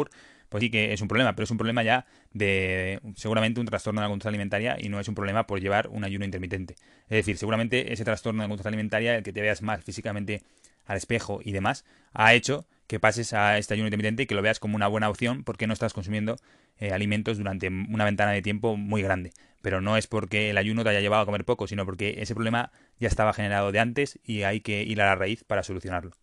pues 0.49 0.61
sí 0.61 0.71
que 0.71 0.92
es 0.92 1.00
un 1.00 1.09
problema, 1.09 1.35
pero 1.35 1.44
es 1.44 1.50
un 1.50 1.56
problema 1.56 1.82
ya 1.82 2.04
de 2.32 3.00
seguramente 3.16 3.61
un 3.61 3.66
trastorno 3.66 4.00
de 4.00 4.04
la 4.04 4.09
conducta 4.09 4.28
alimentaria 4.28 4.76
y 4.78 4.88
no 4.88 5.00
es 5.00 5.09
un 5.09 5.14
problema 5.14 5.47
por 5.47 5.61
llevar 5.61 5.88
un 5.88 6.04
ayuno 6.04 6.25
intermitente. 6.25 6.75
Es 7.04 7.16
decir, 7.16 7.38
seguramente 7.38 7.92
ese 7.92 8.04
trastorno 8.04 8.42
de 8.42 8.47
la 8.47 8.49
conducta 8.50 8.68
alimentaria, 8.68 9.16
el 9.16 9.23
que 9.23 9.32
te 9.32 9.40
veas 9.40 9.62
más 9.62 9.82
físicamente 9.82 10.42
al 10.85 10.97
espejo 10.97 11.40
y 11.42 11.52
demás, 11.52 11.85
ha 12.12 12.35
hecho 12.35 12.66
que 12.87 13.00
pases 13.00 13.32
a 13.32 13.56
este 13.56 13.73
ayuno 13.73 13.87
intermitente 13.87 14.25
y 14.25 14.26
que 14.26 14.35
lo 14.35 14.42
veas 14.42 14.61
como 14.61 14.76
una 14.76 14.87
buena 14.87 15.09
opción 15.09 15.44
porque 15.44 15.66
no 15.66 15.73
estás 15.73 15.94
consumiendo 15.94 16.37
eh, 16.78 16.92
alimentos 16.92 17.38
durante 17.38 17.68
una 17.68 18.04
ventana 18.04 18.32
de 18.32 18.42
tiempo 18.42 18.76
muy 18.76 19.00
grande. 19.00 19.32
Pero 19.62 19.80
no 19.80 19.97
es 19.97 20.06
porque 20.06 20.50
el 20.50 20.59
ayuno 20.59 20.82
te 20.82 20.90
haya 20.90 21.00
llevado 21.00 21.23
a 21.23 21.26
comer 21.26 21.44
poco, 21.47 21.66
sino 21.66 21.87
porque 21.87 22.16
ese 22.18 22.35
problema 22.35 22.71
ya 22.99 23.09
estaba 23.09 23.32
generado 23.32 23.73
de 23.73 23.78
antes 23.78 24.18
y 24.25 24.42
hay 24.42 24.61
que 24.61 24.82
ir 24.82 25.00
a 25.00 25.06
la 25.06 25.14
raíz 25.14 25.44
para 25.44 25.62
solucionarlo. 25.62 26.22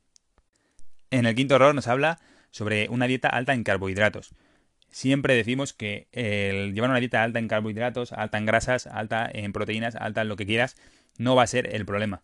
En 1.12 1.26
el 1.26 1.36
quinto 1.36 1.56
error 1.56 1.74
nos 1.74 1.88
habla 1.88 2.20
sobre 2.52 2.90
una 2.90 3.08
dieta 3.08 3.30
alta 3.30 3.54
en 3.54 3.64
carbohidratos. 3.64 4.34
Siempre 4.92 5.36
decimos 5.36 5.74
que 5.74 6.08
el 6.12 6.74
llevar 6.74 6.90
una 6.90 7.00
dieta 7.00 7.24
alta 7.24 7.40
en 7.40 7.48
carbohidratos, 7.48 8.12
alta 8.12 8.38
en 8.38 8.46
grasas, 8.46 8.88
alta 8.88 9.30
en 9.32 9.54
proteínas, 9.54 9.96
alta 9.96 10.22
en 10.22 10.30
lo 10.30 10.36
que 10.36 10.46
quieras, 10.46 10.76
no 11.18 11.36
va 11.36 11.44
a 11.44 11.48
ser 11.48 11.76
el 11.76 11.86
problema. 11.86 12.24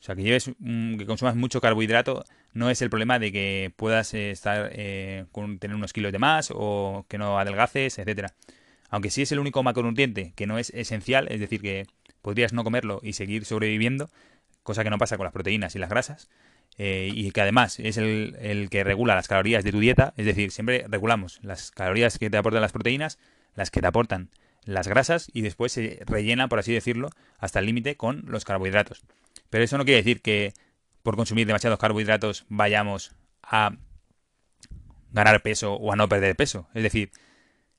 O 0.00 0.02
sea, 0.02 0.14
que 0.14 0.22
lleves, 0.22 0.44
que 0.44 1.06
consumas 1.06 1.36
mucho 1.36 1.60
carbohidrato 1.60 2.24
no 2.52 2.70
es 2.70 2.80
el 2.82 2.90
problema 2.90 3.18
de 3.18 3.32
que 3.32 3.72
puedas 3.76 4.14
eh, 4.14 4.30
estar 4.30 4.70
eh, 4.72 5.24
con 5.32 5.58
tener 5.58 5.76
unos 5.76 5.92
kilos 5.92 6.12
de 6.12 6.18
más 6.18 6.50
o 6.54 7.06
que 7.08 7.18
no 7.18 7.38
adelgaces, 7.38 7.98
etcétera. 7.98 8.34
Aunque 8.88 9.10
sí 9.10 9.22
es 9.22 9.32
el 9.32 9.38
único 9.38 9.62
macronutriente 9.62 10.32
que 10.36 10.46
no 10.46 10.58
es 10.58 10.70
esencial, 10.70 11.28
es 11.30 11.40
decir, 11.40 11.60
que 11.60 11.86
podrías 12.22 12.52
no 12.52 12.64
comerlo 12.64 13.00
y 13.02 13.14
seguir 13.14 13.44
sobreviviendo, 13.44 14.10
cosa 14.62 14.84
que 14.84 14.90
no 14.90 14.98
pasa 14.98 15.16
con 15.16 15.24
las 15.24 15.32
proteínas 15.32 15.74
y 15.74 15.78
las 15.78 15.90
grasas. 15.90 16.28
Eh, 16.78 17.10
y 17.12 17.30
que 17.30 17.40
además 17.40 17.80
es 17.80 17.96
el, 17.96 18.36
el, 18.38 18.68
que 18.68 18.84
regula 18.84 19.14
las 19.14 19.28
calorías 19.28 19.64
de 19.64 19.72
tu 19.72 19.80
dieta, 19.80 20.12
es 20.18 20.26
decir, 20.26 20.50
siempre 20.50 20.84
regulamos 20.88 21.40
las 21.42 21.70
calorías 21.70 22.18
que 22.18 22.28
te 22.28 22.36
aportan 22.36 22.60
las 22.60 22.72
proteínas, 22.72 23.18
las 23.54 23.70
que 23.70 23.80
te 23.80 23.86
aportan 23.86 24.30
las 24.66 24.88
grasas 24.88 25.30
y 25.32 25.40
después 25.40 25.72
se 25.72 26.02
rellena, 26.04 26.48
por 26.48 26.58
así 26.58 26.74
decirlo, 26.74 27.10
hasta 27.38 27.60
el 27.60 27.66
límite 27.66 27.96
con 27.96 28.24
los 28.26 28.44
carbohidratos. 28.44 29.04
Pero 29.48 29.64
eso 29.64 29.78
no 29.78 29.84
quiere 29.84 30.02
decir 30.02 30.20
que 30.20 30.52
por 31.02 31.16
consumir 31.16 31.46
demasiados 31.46 31.78
carbohidratos 31.78 32.44
vayamos 32.48 33.14
a 33.42 33.76
ganar 35.12 35.40
peso 35.40 35.74
o 35.74 35.92
a 35.92 35.96
no 35.96 36.08
perder 36.08 36.36
peso. 36.36 36.68
Es 36.74 36.82
decir, 36.82 37.10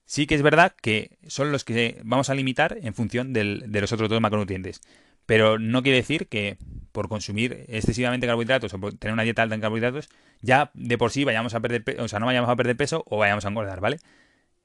sí 0.06 0.26
que 0.26 0.36
es 0.36 0.42
verdad 0.42 0.74
que 0.82 1.18
son 1.28 1.52
los 1.52 1.66
que 1.66 2.02
vamos 2.04 2.30
a 2.30 2.36
limitar 2.36 2.78
en 2.82 2.94
función 2.94 3.34
del, 3.34 3.66
de 3.68 3.82
los 3.82 3.92
otros 3.92 4.10
dos 4.10 4.22
macronutrientes. 4.22 4.82
Pero 5.28 5.60
no 5.60 5.84
quiere 5.84 5.98
decir 5.98 6.28
que 6.28 6.58
por 6.92 7.10
consumir 7.10 7.66
excesivamente 7.68 8.26
carbohidratos 8.26 8.74
o 8.74 8.80
por 8.80 8.94
tener 8.94 9.14
una 9.14 9.22
dieta 9.22 9.44
alta 9.44 9.54
en 9.54 9.62
carbohidratos, 9.62 10.10
ya 10.42 10.72
de 10.74 10.98
por 10.98 11.12
sí 11.12 11.26
vayamos 11.26 11.54
a 11.54 11.60
perder 11.60 12.02
o 12.02 12.08
sea, 12.08 12.20
no 12.20 12.26
vayamos 12.26 12.50
a 12.50 12.56
perder 12.56 12.76
peso 12.76 13.04
o 13.06 13.18
vayamos 13.18 13.46
a 13.46 13.50
engordar, 13.50 13.80
¿vale? 13.80 14.00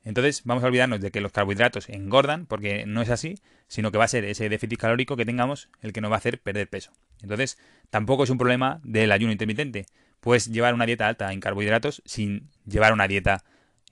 Entonces 0.04 0.42
vamos 0.45 0.64
a 0.64 0.69
olvidarnos 0.69 1.00
de 1.00 1.11
que 1.11 1.21
los 1.21 1.33
carbohidratos 1.33 1.88
engordan, 1.88 2.47
porque 2.47 2.87
no 2.87 3.02
es 3.02 3.11
así, 3.11 3.35
sino 3.69 3.92
que 3.92 3.99
va 3.99 4.04
a 4.04 4.09
ser 4.09 4.25
ese 4.25 4.49
déficit 4.49 4.78
calórico 4.78 5.16
que 5.16 5.25
tengamos 5.25 5.69
el 5.81 5.92
que 5.92 6.00
nos 6.00 6.11
va 6.11 6.16
a 6.16 6.19
hacer 6.19 6.40
perder 6.40 6.69
peso. 6.69 6.92
Entonces 7.23 7.59
tampoco 7.90 8.25
es 8.25 8.31
un 8.31 8.38
problema 8.38 8.81
del 8.83 9.12
ayuno 9.12 9.33
intermitente. 9.33 9.87
Puedes 10.21 10.47
llevar 10.47 10.75
una 10.75 10.87
dieta 10.87 11.09
alta 11.09 11.33
en 11.33 11.40
carbohidratos 11.40 12.02
sin 12.04 12.49
llevar 12.66 12.92
una 12.92 13.09
dieta, 13.09 13.45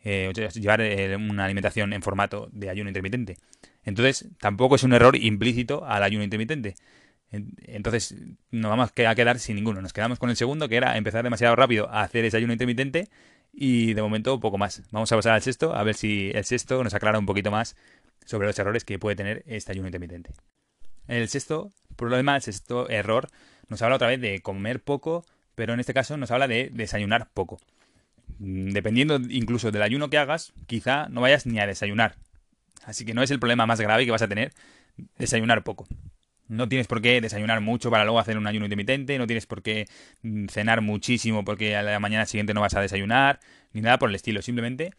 eh, 0.03 0.33
llevar 0.55 0.81
eh, 0.81 1.17
una 1.17 1.45
alimentación 1.45 1.93
en 1.93 2.03
formato 2.03 2.49
de 2.53 2.71
ayuno 2.71 2.91
intermitente. 2.91 3.37
Entonces, 3.85 4.29
tampoco 4.39 4.77
es 4.77 4.83
un 4.83 4.93
error 4.93 5.17
implícito 5.17 5.85
al 5.87 6.03
ayuno 6.03 6.25
intermitente. 6.25 6.75
Entonces, 7.31 8.15
nos 8.51 8.71
vamos 8.71 8.91
a 8.91 9.15
quedar 9.15 9.39
sin 9.39 9.57
ninguno. 9.57 9.81
Nos 9.81 9.93
quedamos 9.93 10.19
con 10.19 10.31
el 10.31 10.37
segundo, 10.37 10.69
que 10.69 10.77
era 10.77 10.97
empezar 10.97 11.23
demasiado 11.23 11.55
rápido 11.57 11.89
a 11.89 12.03
hacer 12.03 12.25
ese 12.25 12.37
ayuno 12.37 12.53
intermitente 12.53 13.09
y 13.53 13.95
de 13.95 14.03
momento 14.03 14.39
poco 14.41 14.59
más. 14.59 14.83
Vamos 14.91 15.11
a 15.13 15.17
pasar 15.17 15.35
al 15.35 15.43
sexto, 15.43 15.75
a 15.75 15.83
ver 15.83 15.95
si 15.95 16.31
el 16.35 16.45
sexto 16.45 16.83
nos 16.83 16.95
aclara 16.95 17.19
un 17.19 17.27
poquito 17.27 17.51
más 17.51 17.77
sobre 18.25 18.47
los 18.47 18.59
errores 18.59 18.85
que 18.85 18.99
puede 18.99 19.17
tener 19.17 19.43
este 19.47 19.73
ayuno 19.73 19.89
intermitente. 19.89 20.33
El 21.09 21.29
sexto 21.29 21.73
problema, 21.97 22.37
el 22.37 22.43
sexto 22.43 22.89
error, 22.89 23.29
nos 23.69 23.83
habla 23.83 23.97
otra 23.97 24.09
vez 24.09 24.21
de 24.21 24.41
comer 24.41 24.81
poco, 24.81 25.25
pero 25.55 25.75
en 25.75 25.81
este 25.81 25.95
caso 25.95 26.17
nos 26.17 26.31
habla 26.31 26.49
de 26.49 26.71
desayunar 26.73 27.29
poco. 27.33 27.59
Mm, 28.39 28.71
dependiendo 28.71 29.17
incluso 29.29 29.71
del 29.71 29.83
ayuno 29.83 30.11
que 30.11 30.19
hagas, 30.19 30.53
quizá 30.67 31.09
no 31.09 31.21
vayas 31.21 31.47
ni 31.47 31.59
a 31.59 31.67
desayunar. 31.67 32.17
Así 32.91 33.05
que 33.05 33.15
no 33.15 33.23
es 33.23 33.31
el 33.31 33.39
problema 33.39 33.67
más 33.67 33.81
grave 33.81 34.05
que 34.05 34.11
vas 34.11 34.23
a 34.23 34.29
tener 34.29 34.53
desayunar 35.17 35.63
poco. 35.63 35.87
No 36.49 36.69
tienes 36.69 36.89
por 36.89 37.01
qué 37.01 37.21
desayunar 37.21 37.61
mucho 37.61 37.91
para 37.91 38.05
luego 38.05 38.19
hacer 38.19 38.37
un 38.37 38.49
ayuno 38.49 38.67
intermitente, 38.67 39.17
no 39.17 39.29
tienes 39.29 39.47
por 39.47 39.63
qué 39.63 39.87
mm, 40.23 40.49
cenar 40.49 40.81
muchísimo 40.81 41.45
porque 41.45 41.77
a 41.77 41.83
la 41.83 42.01
mañana 42.01 42.27
siguiente 42.27 42.53
no 42.53 42.61
vas 42.61 42.75
a 42.75 42.81
desayunar, 42.81 43.39
ni 43.73 43.81
nada 43.81 43.99
por 43.99 44.09
el 44.09 44.17
estilo. 44.17 44.43
Simplemente, 44.43 44.91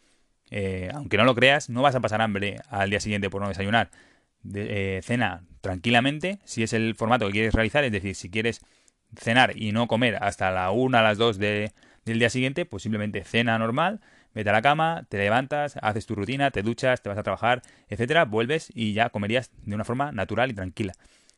eh, 0.50 0.90
aunque 0.94 1.18
no 1.18 1.24
lo 1.24 1.34
creas, 1.34 1.68
no 1.68 1.82
vas 1.82 1.94
a 1.94 2.00
pasar 2.00 2.22
hambre 2.22 2.56
al 2.70 2.88
día 2.88 3.00
siguiente 3.00 3.28
por 3.28 3.42
no 3.42 3.48
desayunar. 3.48 3.90
Eh, 4.54 5.00
cena 5.04 5.44
tranquilamente, 5.60 6.38
si 6.44 6.62
es 6.62 6.72
el 6.72 6.94
formato 6.94 7.26
que 7.26 7.32
quieres 7.32 7.52
realizar, 7.52 7.84
es 7.84 7.92
decir, 7.92 8.14
si 8.14 8.30
quieres 8.30 8.62
cenar 9.14 9.52
y 9.54 9.72
no 9.72 9.86
comer 9.86 10.16
hasta 10.16 10.50
la 10.50 10.70
1 10.70 10.96
a 10.96 11.02
las 11.02 11.18
2 11.18 11.38
del 11.38 11.70
día 12.06 12.30
siguiente, 12.30 12.64
pues 12.64 12.82
simplemente 12.82 13.22
cena 13.24 13.58
normal 13.58 14.00
vete 14.34 14.50
a 14.50 14.52
la 14.52 14.62
cama, 14.62 15.04
te 15.08 15.18
levantas, 15.18 15.76
haces 15.82 16.06
tu 16.06 16.14
rutina, 16.14 16.50
te 16.50 16.62
duchas, 16.62 17.02
te 17.02 17.08
vas 17.08 17.18
a 17.18 17.22
trabajar, 17.22 17.62
etcétera, 17.88 18.24
vuelves 18.24 18.70
y 18.74 18.92
ya 18.92 19.10
comerías 19.10 19.50
de 19.64 19.74
una 19.74 19.84
forma 19.84 20.12
natural 20.12 20.50
y 20.50 20.54
tranquila. 20.54 20.94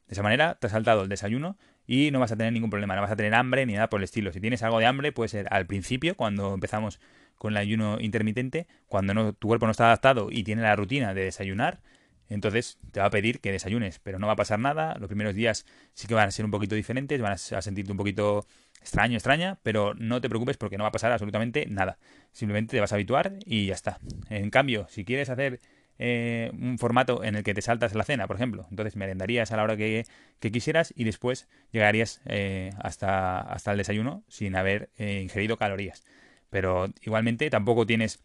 De 0.07 0.13
esa 0.13 0.23
manera 0.23 0.57
te 0.57 0.67
has 0.67 0.73
saltado 0.73 1.03
el 1.03 1.09
desayuno 1.09 1.57
y 1.87 2.11
no 2.11 2.21
vas 2.21 2.33
a 2.33 2.37
tener 2.37 2.53
ningún 2.53 2.71
problema, 2.71 2.95
no 2.95 3.03
vas 3.03 3.11
a 3.11 3.17
tener 3.17 3.35
hambre 3.35 3.67
ni 3.67 3.75
nada 3.75 3.89
por 3.89 4.01
el 4.01 4.05
estilo. 4.05 4.33
Si 4.33 4.41
tienes 4.41 4.63
algo 4.63 4.79
de 4.79 4.87
hambre, 4.87 5.13
puede 5.13 5.29
ser 5.29 5.47
al 5.51 5.67
principio, 5.67 6.15
cuando 6.17 6.55
empezamos 6.55 7.01
con 7.37 7.53
el 7.53 7.57
ayuno 7.57 7.99
intermitente, 8.01 8.67
cuando 8.89 9.33
tu 9.33 9.49
cuerpo 9.49 9.67
no 9.67 9.73
está 9.73 9.87
adaptado 9.87 10.29
y 10.31 10.45
tiene 10.45 10.63
la 10.63 10.77
rutina 10.77 11.15
de 11.15 11.25
desayunar, 11.25 11.81
entonces 12.29 12.79
te 12.93 13.01
va 13.01 13.07
a 13.07 13.11
pedir 13.11 13.41
que 13.41 13.53
desayunes, 13.53 13.99
pero 13.99 14.19
no 14.19 14.27
va 14.27 14.35
a 14.35 14.37
pasar 14.37 14.59
nada. 14.59 14.97
Los 14.99 15.09
primeros 15.09 15.35
días 15.35 15.67
sí 15.93 16.07
que 16.07 16.15
van 16.15 16.29
a 16.29 16.31
ser 16.31 16.45
un 16.45 16.51
poquito 16.51 16.75
diferentes, 16.75 17.21
van 17.21 17.33
a 17.33 17.37
sentirte 17.39 17.91
un 17.91 17.99
poquito 17.99 18.47
extraño, 18.81 19.17
extraña, 19.17 19.59
pero 19.63 19.95
no 19.95 20.21
te 20.21 20.29
preocupes 20.29 20.57
porque 20.57 20.77
no 20.77 20.85
va 20.85 20.89
a 20.89 20.93
pasar 20.93 21.13
absolutamente 21.13 21.67
nada. 21.67 21.99
Simplemente 22.33 22.77
te 22.77 22.81
vas 22.81 22.93
a 22.93 22.97
habituar 22.97 23.35
y 23.45 23.67
ya 23.67 23.75
está. 23.75 23.99
En 24.29 24.51
cambio, 24.51 24.87
si 24.91 25.05
quieres 25.05 25.31
hacer 25.31 25.61
eh, 25.99 26.51
un 26.53 26.79
formato 26.79 27.23
en 27.25 27.37
el 27.37 27.45
que 27.45 27.55
te 27.55 27.63
saltas 27.63 27.95
la 27.95 28.05
cena, 28.05 28.27
por 28.27 28.37
ejemplo, 28.37 28.67
entonces 28.71 28.97
merendarías 28.97 29.53
a 29.53 29.57
la 29.57 29.63
hora 29.63 29.77
que, 29.77 30.05
quisieras 30.39 30.93
y 30.97 31.05
después 31.05 31.49
llegarías 31.73 32.21
eh, 32.27 32.73
hasta, 32.79 33.41
hasta 33.41 33.73
el 33.73 33.79
desayuno 33.79 34.23
sin 34.29 34.57
haber 34.57 34.91
eh, 34.99 35.21
ingerido 35.23 35.57
calorías. 35.57 36.05
Pero 36.51 36.89
igualmente 37.03 37.49
tampoco 37.51 37.87
tienes 37.87 38.23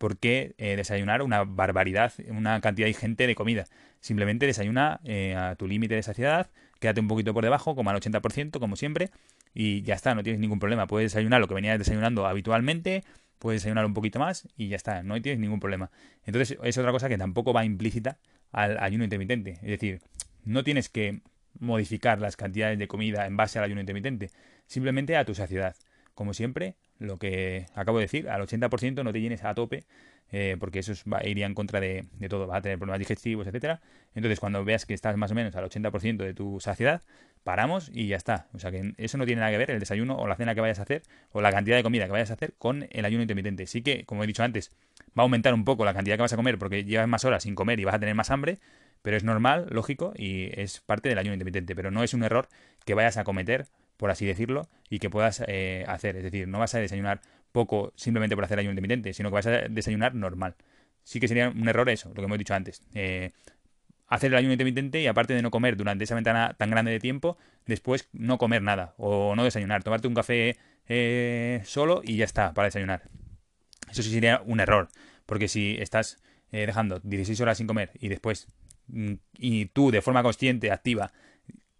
por 0.00 0.16
qué 0.16 0.54
desayunar 0.56 1.20
una 1.20 1.44
barbaridad, 1.44 2.14
una 2.30 2.58
cantidad 2.62 2.88
ingente 2.88 3.26
de 3.26 3.34
comida. 3.34 3.66
Simplemente 4.00 4.46
desayuna 4.46 4.98
a 5.36 5.56
tu 5.56 5.68
límite 5.68 5.94
de 5.94 6.02
saciedad, 6.02 6.50
quédate 6.78 7.00
un 7.00 7.06
poquito 7.06 7.34
por 7.34 7.44
debajo, 7.44 7.76
como 7.76 7.90
al 7.90 8.00
80%, 8.00 8.58
como 8.58 8.76
siempre, 8.76 9.10
y 9.52 9.82
ya 9.82 9.94
está, 9.94 10.14
no 10.14 10.22
tienes 10.22 10.40
ningún 10.40 10.58
problema. 10.58 10.86
Puedes 10.86 11.12
desayunar 11.12 11.38
lo 11.42 11.48
que 11.48 11.54
venías 11.54 11.78
desayunando 11.78 12.26
habitualmente, 12.26 13.04
puedes 13.38 13.60
desayunar 13.60 13.84
un 13.84 13.92
poquito 13.92 14.18
más 14.18 14.48
y 14.56 14.68
ya 14.68 14.76
está, 14.76 15.02
no 15.02 15.20
tienes 15.20 15.38
ningún 15.38 15.60
problema. 15.60 15.90
Entonces 16.24 16.56
es 16.62 16.78
otra 16.78 16.92
cosa 16.92 17.10
que 17.10 17.18
tampoco 17.18 17.52
va 17.52 17.66
implícita 17.66 18.16
al 18.52 18.82
ayuno 18.82 19.04
intermitente. 19.04 19.58
Es 19.60 19.68
decir, 19.68 20.00
no 20.46 20.64
tienes 20.64 20.88
que 20.88 21.20
modificar 21.58 22.22
las 22.22 22.38
cantidades 22.38 22.78
de 22.78 22.88
comida 22.88 23.26
en 23.26 23.36
base 23.36 23.58
al 23.58 23.66
ayuno 23.66 23.82
intermitente, 23.82 24.30
simplemente 24.66 25.18
a 25.18 25.26
tu 25.26 25.34
saciedad. 25.34 25.76
Como 26.14 26.32
siempre, 26.32 26.76
lo 27.00 27.18
que 27.18 27.66
acabo 27.74 27.98
de 27.98 28.04
decir, 28.04 28.28
al 28.28 28.42
80% 28.42 29.02
no 29.02 29.12
te 29.12 29.20
llenes 29.20 29.42
a 29.42 29.54
tope, 29.54 29.84
eh, 30.32 30.56
porque 30.60 30.78
eso 30.78 30.92
iría 31.24 31.46
en 31.46 31.54
contra 31.54 31.80
de, 31.80 32.04
todo, 32.28 32.46
va 32.46 32.58
a 32.58 32.62
tener 32.62 32.78
problemas 32.78 33.00
digestivos, 33.00 33.46
etcétera. 33.46 33.80
Entonces, 34.14 34.38
cuando 34.38 34.64
veas 34.64 34.86
que 34.86 34.94
estás 34.94 35.16
más 35.16 35.32
o 35.32 35.34
menos 35.34 35.56
al 35.56 35.64
80% 35.64 36.18
de 36.18 36.34
tu 36.34 36.60
saciedad, 36.60 37.02
paramos 37.42 37.90
y 37.92 38.06
ya 38.06 38.16
está. 38.16 38.46
O 38.52 38.58
sea 38.58 38.70
que 38.70 38.94
eso 38.98 39.18
no 39.18 39.26
tiene 39.26 39.40
nada 39.40 39.50
que 39.50 39.58
ver 39.58 39.70
el 39.70 39.80
desayuno 39.80 40.16
o 40.16 40.28
la 40.28 40.36
cena 40.36 40.54
que 40.54 40.60
vayas 40.60 40.78
a 40.78 40.82
hacer 40.82 41.02
o 41.32 41.40
la 41.40 41.50
cantidad 41.50 41.76
de 41.76 41.82
comida 41.82 42.04
que 42.04 42.12
vayas 42.12 42.30
a 42.30 42.34
hacer 42.34 42.52
con 42.58 42.86
el 42.90 43.04
ayuno 43.04 43.22
intermitente. 43.22 43.66
Sí 43.66 43.82
que, 43.82 44.04
como 44.04 44.22
he 44.22 44.26
dicho 44.26 44.42
antes, 44.42 44.70
va 45.18 45.22
a 45.22 45.22
aumentar 45.22 45.54
un 45.54 45.64
poco 45.64 45.84
la 45.84 45.94
cantidad 45.94 46.16
que 46.16 46.22
vas 46.22 46.32
a 46.32 46.36
comer 46.36 46.58
porque 46.58 46.84
llevas 46.84 47.08
más 47.08 47.24
horas 47.24 47.42
sin 47.42 47.54
comer 47.54 47.80
y 47.80 47.84
vas 47.84 47.94
a 47.94 47.98
tener 47.98 48.14
más 48.14 48.30
hambre, 48.30 48.58
pero 49.02 49.16
es 49.16 49.24
normal, 49.24 49.66
lógico 49.70 50.12
y 50.16 50.50
es 50.60 50.80
parte 50.80 51.08
del 51.08 51.18
ayuno 51.18 51.34
intermitente. 51.34 51.74
Pero 51.74 51.90
no 51.90 52.04
es 52.04 52.14
un 52.14 52.22
error 52.22 52.48
que 52.84 52.94
vayas 52.94 53.16
a 53.16 53.24
cometer 53.24 53.66
por 54.00 54.10
así 54.10 54.24
decirlo, 54.24 54.66
y 54.88 54.98
que 54.98 55.10
puedas 55.10 55.44
eh, 55.46 55.84
hacer. 55.86 56.16
Es 56.16 56.22
decir, 56.22 56.48
no 56.48 56.58
vas 56.58 56.74
a 56.74 56.78
desayunar 56.78 57.20
poco 57.52 57.92
simplemente 57.96 58.34
por 58.34 58.42
hacer 58.46 58.58
ayuno 58.58 58.72
intermitente, 58.72 59.12
sino 59.12 59.28
que 59.28 59.34
vas 59.34 59.46
a 59.46 59.50
desayunar 59.68 60.14
normal. 60.14 60.54
Sí 61.04 61.20
que 61.20 61.28
sería 61.28 61.50
un 61.50 61.68
error 61.68 61.86
eso, 61.90 62.08
lo 62.08 62.14
que 62.14 62.22
hemos 62.22 62.38
dicho 62.38 62.54
antes. 62.54 62.80
Eh, 62.94 63.32
hacer 64.06 64.32
el 64.32 64.38
ayuno 64.38 64.54
intermitente 64.54 65.02
y 65.02 65.06
aparte 65.06 65.34
de 65.34 65.42
no 65.42 65.50
comer 65.50 65.76
durante 65.76 66.04
esa 66.04 66.14
ventana 66.14 66.54
tan 66.56 66.70
grande 66.70 66.90
de 66.92 66.98
tiempo, 66.98 67.36
después 67.66 68.08
no 68.14 68.38
comer 68.38 68.62
nada 68.62 68.94
o 68.96 69.36
no 69.36 69.44
desayunar, 69.44 69.82
tomarte 69.82 70.08
un 70.08 70.14
café 70.14 70.56
eh, 70.88 71.60
solo 71.66 72.00
y 72.02 72.16
ya 72.16 72.24
está 72.24 72.54
para 72.54 72.68
desayunar. 72.68 73.02
Eso 73.90 74.02
sí 74.02 74.10
sería 74.10 74.40
un 74.46 74.60
error, 74.60 74.88
porque 75.26 75.46
si 75.46 75.76
estás 75.78 76.22
dejando 76.50 77.00
16 77.04 77.38
horas 77.42 77.58
sin 77.58 77.66
comer 77.66 77.90
y 78.00 78.08
después 78.08 78.48
mm, 78.88 79.12
y 79.38 79.66
tú 79.66 79.90
de 79.90 80.00
forma 80.00 80.22
consciente, 80.22 80.72
activa, 80.72 81.12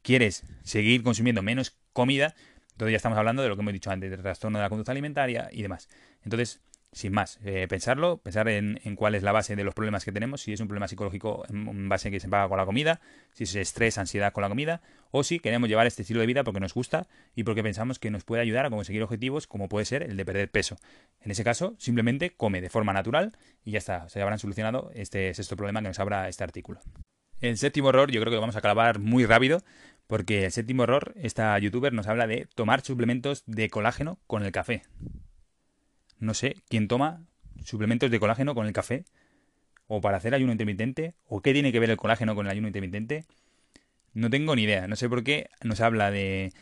quieres 0.03 0.45
seguir 0.63 1.03
consumiendo 1.03 1.43
menos 1.43 1.77
comida, 2.01 2.35
entonces 2.73 2.93
ya 2.93 2.97
estamos 2.97 3.19
hablando 3.19 3.43
de 3.43 3.49
lo 3.49 3.57
que 3.57 3.63
hemos 3.63 3.73
dicho 3.73 3.91
antes, 3.91 4.11
del 4.11 4.21
trastorno 4.21 4.59
de 4.59 4.63
la 4.63 4.69
conducta 4.69 4.93
alimentaria 4.93 5.49
y 5.53 5.63
demás. 5.63 5.89
Entonces, 6.23 6.61
sin 6.93 7.13
más, 7.13 7.39
eh, 7.45 7.67
pensarlo, 7.69 8.19
pensar 8.19 8.49
en, 8.49 8.79
cuál 8.97 9.15
es 9.15 9.23
la 9.23 9.33
base 9.33 9.55
de 9.55 9.63
los 9.63 9.75
problemas 9.75 10.05
que 10.05 10.11
tenemos, 10.11 10.41
si 10.41 10.53
es 10.53 10.61
un 10.61 10.67
problema 10.67 10.89
psicológico 10.89 11.45
en 11.49 11.89
base 11.89 12.11
que 12.11 12.19
se 12.19 12.29
paga 12.29 12.49
con 12.49 12.59
la 12.59 12.67
comida, 12.67 13.01
si 13.33 13.45
es 13.45 13.55
estrés, 13.55 13.97
ansiedad 13.99 14.33
con 14.33 14.43
la 14.43 14.49
comida, 14.49 14.81
o 15.13 15.23
si 15.23 15.39
queremos 15.39 15.69
llevar 15.69 15.87
este 15.87 16.03
estilo 16.03 16.21
de 16.21 16.27
vida 16.27 16.43
porque 16.43 16.59
nos 16.59 16.75
gusta 16.75 17.07
y 17.35 17.45
porque 17.45 17.63
pensamos 17.63 17.99
que 17.99 18.11
nos 18.11 18.25
puede 18.25 18.43
ayudar 18.43 18.67
a 18.67 18.71
conseguir 18.71 19.03
objetivos 19.03 19.47
como 19.47 19.69
puede 19.69 19.85
ser 19.85 20.03
el 20.03 20.17
de 20.17 20.25
perder 20.25 20.51
peso. 20.51 20.79
En 21.21 21.31
ese 21.31 21.45
caso, 21.45 21.75
simplemente 21.79 22.31
come 22.31 22.61
de 22.61 22.71
forma 22.71 22.93
natural 22.93 23.37
y 23.65 23.73
ya 23.73 23.79
está, 23.79 24.09
se 24.09 24.21
habrán 24.21 24.39
solucionado 24.39 24.91
este 24.95 25.33
sexto 25.35 25.57
problema 25.57 25.83
que 25.83 25.89
nos 25.89 26.01
abra 26.01 26.29
este 26.29 26.43
artículo. 26.43 26.81
El 27.41 27.57
séptimo 27.57 27.89
error 27.89 28.11
yo 28.11 28.21
creo 28.21 28.31
que 28.31 28.37
lo 28.37 28.43
vamos 28.43 28.57
a 28.57 28.61
clavar 28.61 28.99
muy 28.99 29.25
rápido 29.25 29.63
porque 30.11 30.45
el 30.45 30.51
séptimo 30.51 30.83
error, 30.83 31.15
esta 31.23 31.57
youtuber 31.61 31.93
nos 31.93 32.09
habla 32.09 32.27
de 32.27 32.49
tomar 32.57 32.81
suplementos 32.81 33.45
de 33.47 33.71
colágeno 33.71 34.19
con 34.27 34.43
el 34.45 34.51
café. 34.51 34.83
No 36.19 36.35
sé 36.35 36.57
quién 36.69 36.89
toma 36.89 37.23
suplementos 37.65 38.11
de 38.11 38.19
colágeno 38.19 38.57
con 38.57 38.67
el 38.67 38.73
café 38.73 39.05
o 39.87 40.01
para 40.01 40.17
hacer 40.17 40.35
ayuno 40.35 40.51
intermitente 40.51 41.15
o 41.29 41.43
qué 41.43 41.53
tiene 41.53 41.71
que 41.71 41.79
ver 41.79 41.91
el 41.91 41.97
colágeno 41.97 42.35
con 42.35 42.47
el 42.47 42.51
ayuno 42.51 42.67
intermitente. 42.67 43.25
No 44.13 44.31
tengo 44.31 44.57
ni 44.57 44.65
idea, 44.65 44.89
no 44.89 44.97
sé 44.97 45.09
por 45.09 45.23
qué 45.23 45.49
nos 45.63 45.81
habla 45.81 46.11
de 46.11 46.53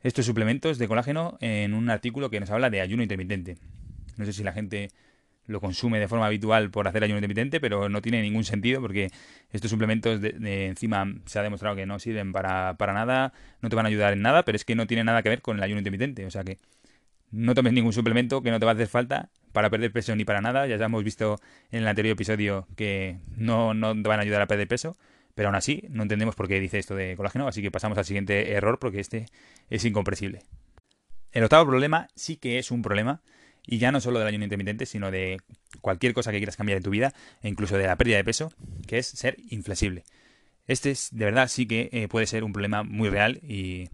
estos 0.00 0.24
suplementos 0.24 0.78
de 0.78 0.88
colágeno 0.88 1.36
en 1.42 1.74
un 1.74 1.90
artículo 1.90 2.30
que 2.30 2.40
nos 2.40 2.48
habla 2.48 2.70
de 2.70 2.80
ayuno 2.80 3.02
intermitente. 3.02 3.58
No 4.16 4.24
sé 4.24 4.32
si 4.32 4.42
la 4.42 4.54
gente 4.54 4.88
lo 5.48 5.60
consume 5.60 5.98
de 5.98 6.06
forma 6.06 6.26
habitual 6.26 6.70
por 6.70 6.86
hacer 6.86 7.02
ayuno 7.02 7.18
intermitente, 7.18 7.60
pero 7.60 7.88
no 7.88 8.00
tiene 8.00 8.22
ningún 8.22 8.44
sentido 8.44 8.80
porque 8.80 9.10
estos 9.50 9.70
suplementos 9.70 10.20
de, 10.20 10.66
encima 10.66 11.12
se 11.24 11.38
ha 11.38 11.42
demostrado 11.42 11.74
que 11.74 11.86
no 11.86 11.98
sirven 11.98 12.32
para, 12.32 12.76
para 12.78 12.92
nada, 12.92 13.32
no 13.60 13.68
te 13.68 13.76
van 13.76 13.86
a 13.86 13.88
ayudar 13.88 14.12
en 14.12 14.22
nada, 14.22 14.44
pero 14.44 14.56
es 14.56 14.64
que 14.64 14.76
no 14.76 14.86
tiene 14.86 15.04
nada 15.04 15.22
que 15.22 15.30
ver 15.30 15.42
con 15.42 15.56
el 15.56 15.62
ayuno 15.62 15.78
intermitente. 15.80 16.26
O 16.26 16.30
sea 16.30 16.44
que 16.44 16.58
no 17.30 17.54
tomes 17.54 17.72
ningún 17.72 17.92
suplemento 17.92 18.42
que 18.42 18.50
no 18.50 18.60
te 18.60 18.66
va 18.66 18.72
a 18.72 18.74
hacer 18.74 18.88
falta 18.88 19.30
para 19.52 19.70
perder 19.70 19.90
peso 19.90 20.14
ni 20.14 20.24
para 20.24 20.40
nada. 20.40 20.66
Ya 20.66 20.76
hemos 20.76 21.02
visto 21.02 21.40
en 21.70 21.80
el 21.82 21.88
anterior 21.88 22.12
episodio 22.12 22.68
que 22.76 23.18
no, 23.36 23.74
no 23.74 23.94
te 23.94 24.08
van 24.08 24.20
a 24.20 24.22
ayudar 24.22 24.42
a 24.42 24.46
perder 24.46 24.68
peso. 24.68 24.96
Pero 25.34 25.48
aún 25.48 25.56
así, 25.56 25.84
no 25.88 26.02
entendemos 26.02 26.34
por 26.34 26.48
qué 26.48 26.58
dice 26.58 26.80
esto 26.80 26.96
de 26.96 27.14
colágeno, 27.16 27.46
así 27.46 27.62
que 27.62 27.70
pasamos 27.70 27.96
al 27.96 28.04
siguiente 28.04 28.54
error 28.54 28.80
porque 28.80 28.98
este 28.98 29.26
es 29.70 29.84
incomprensible. 29.84 30.40
El 31.30 31.44
octavo 31.44 31.64
problema 31.64 32.08
sí 32.16 32.36
que 32.36 32.58
es 32.58 32.72
un 32.72 32.82
problema, 32.82 33.20
y 33.70 33.78
ya 33.78 33.92
no 33.92 34.00
solo 34.00 34.18
del 34.18 34.28
ayuno 34.28 34.44
intermitente, 34.44 34.86
sino 34.86 35.10
de 35.10 35.36
cualquier 35.82 36.14
cosa 36.14 36.32
que 36.32 36.38
quieras 36.38 36.56
cambiar 36.56 36.78
en 36.78 36.82
tu 36.82 36.90
vida, 36.90 37.12
e 37.42 37.48
incluso 37.48 37.76
de 37.76 37.86
la 37.86 37.96
pérdida 37.96 38.16
de 38.16 38.24
peso, 38.24 38.50
que 38.86 38.96
es 38.96 39.06
ser 39.06 39.36
inflexible. 39.50 40.04
Este 40.66 40.90
es, 40.90 41.10
de 41.12 41.26
verdad, 41.26 41.48
sí 41.48 41.66
que 41.66 41.90
eh, 41.92 42.08
puede 42.08 42.26
ser 42.26 42.44
un 42.44 42.52
problema 42.54 42.82
muy 42.82 43.10
real 43.10 43.40
y 43.42 43.90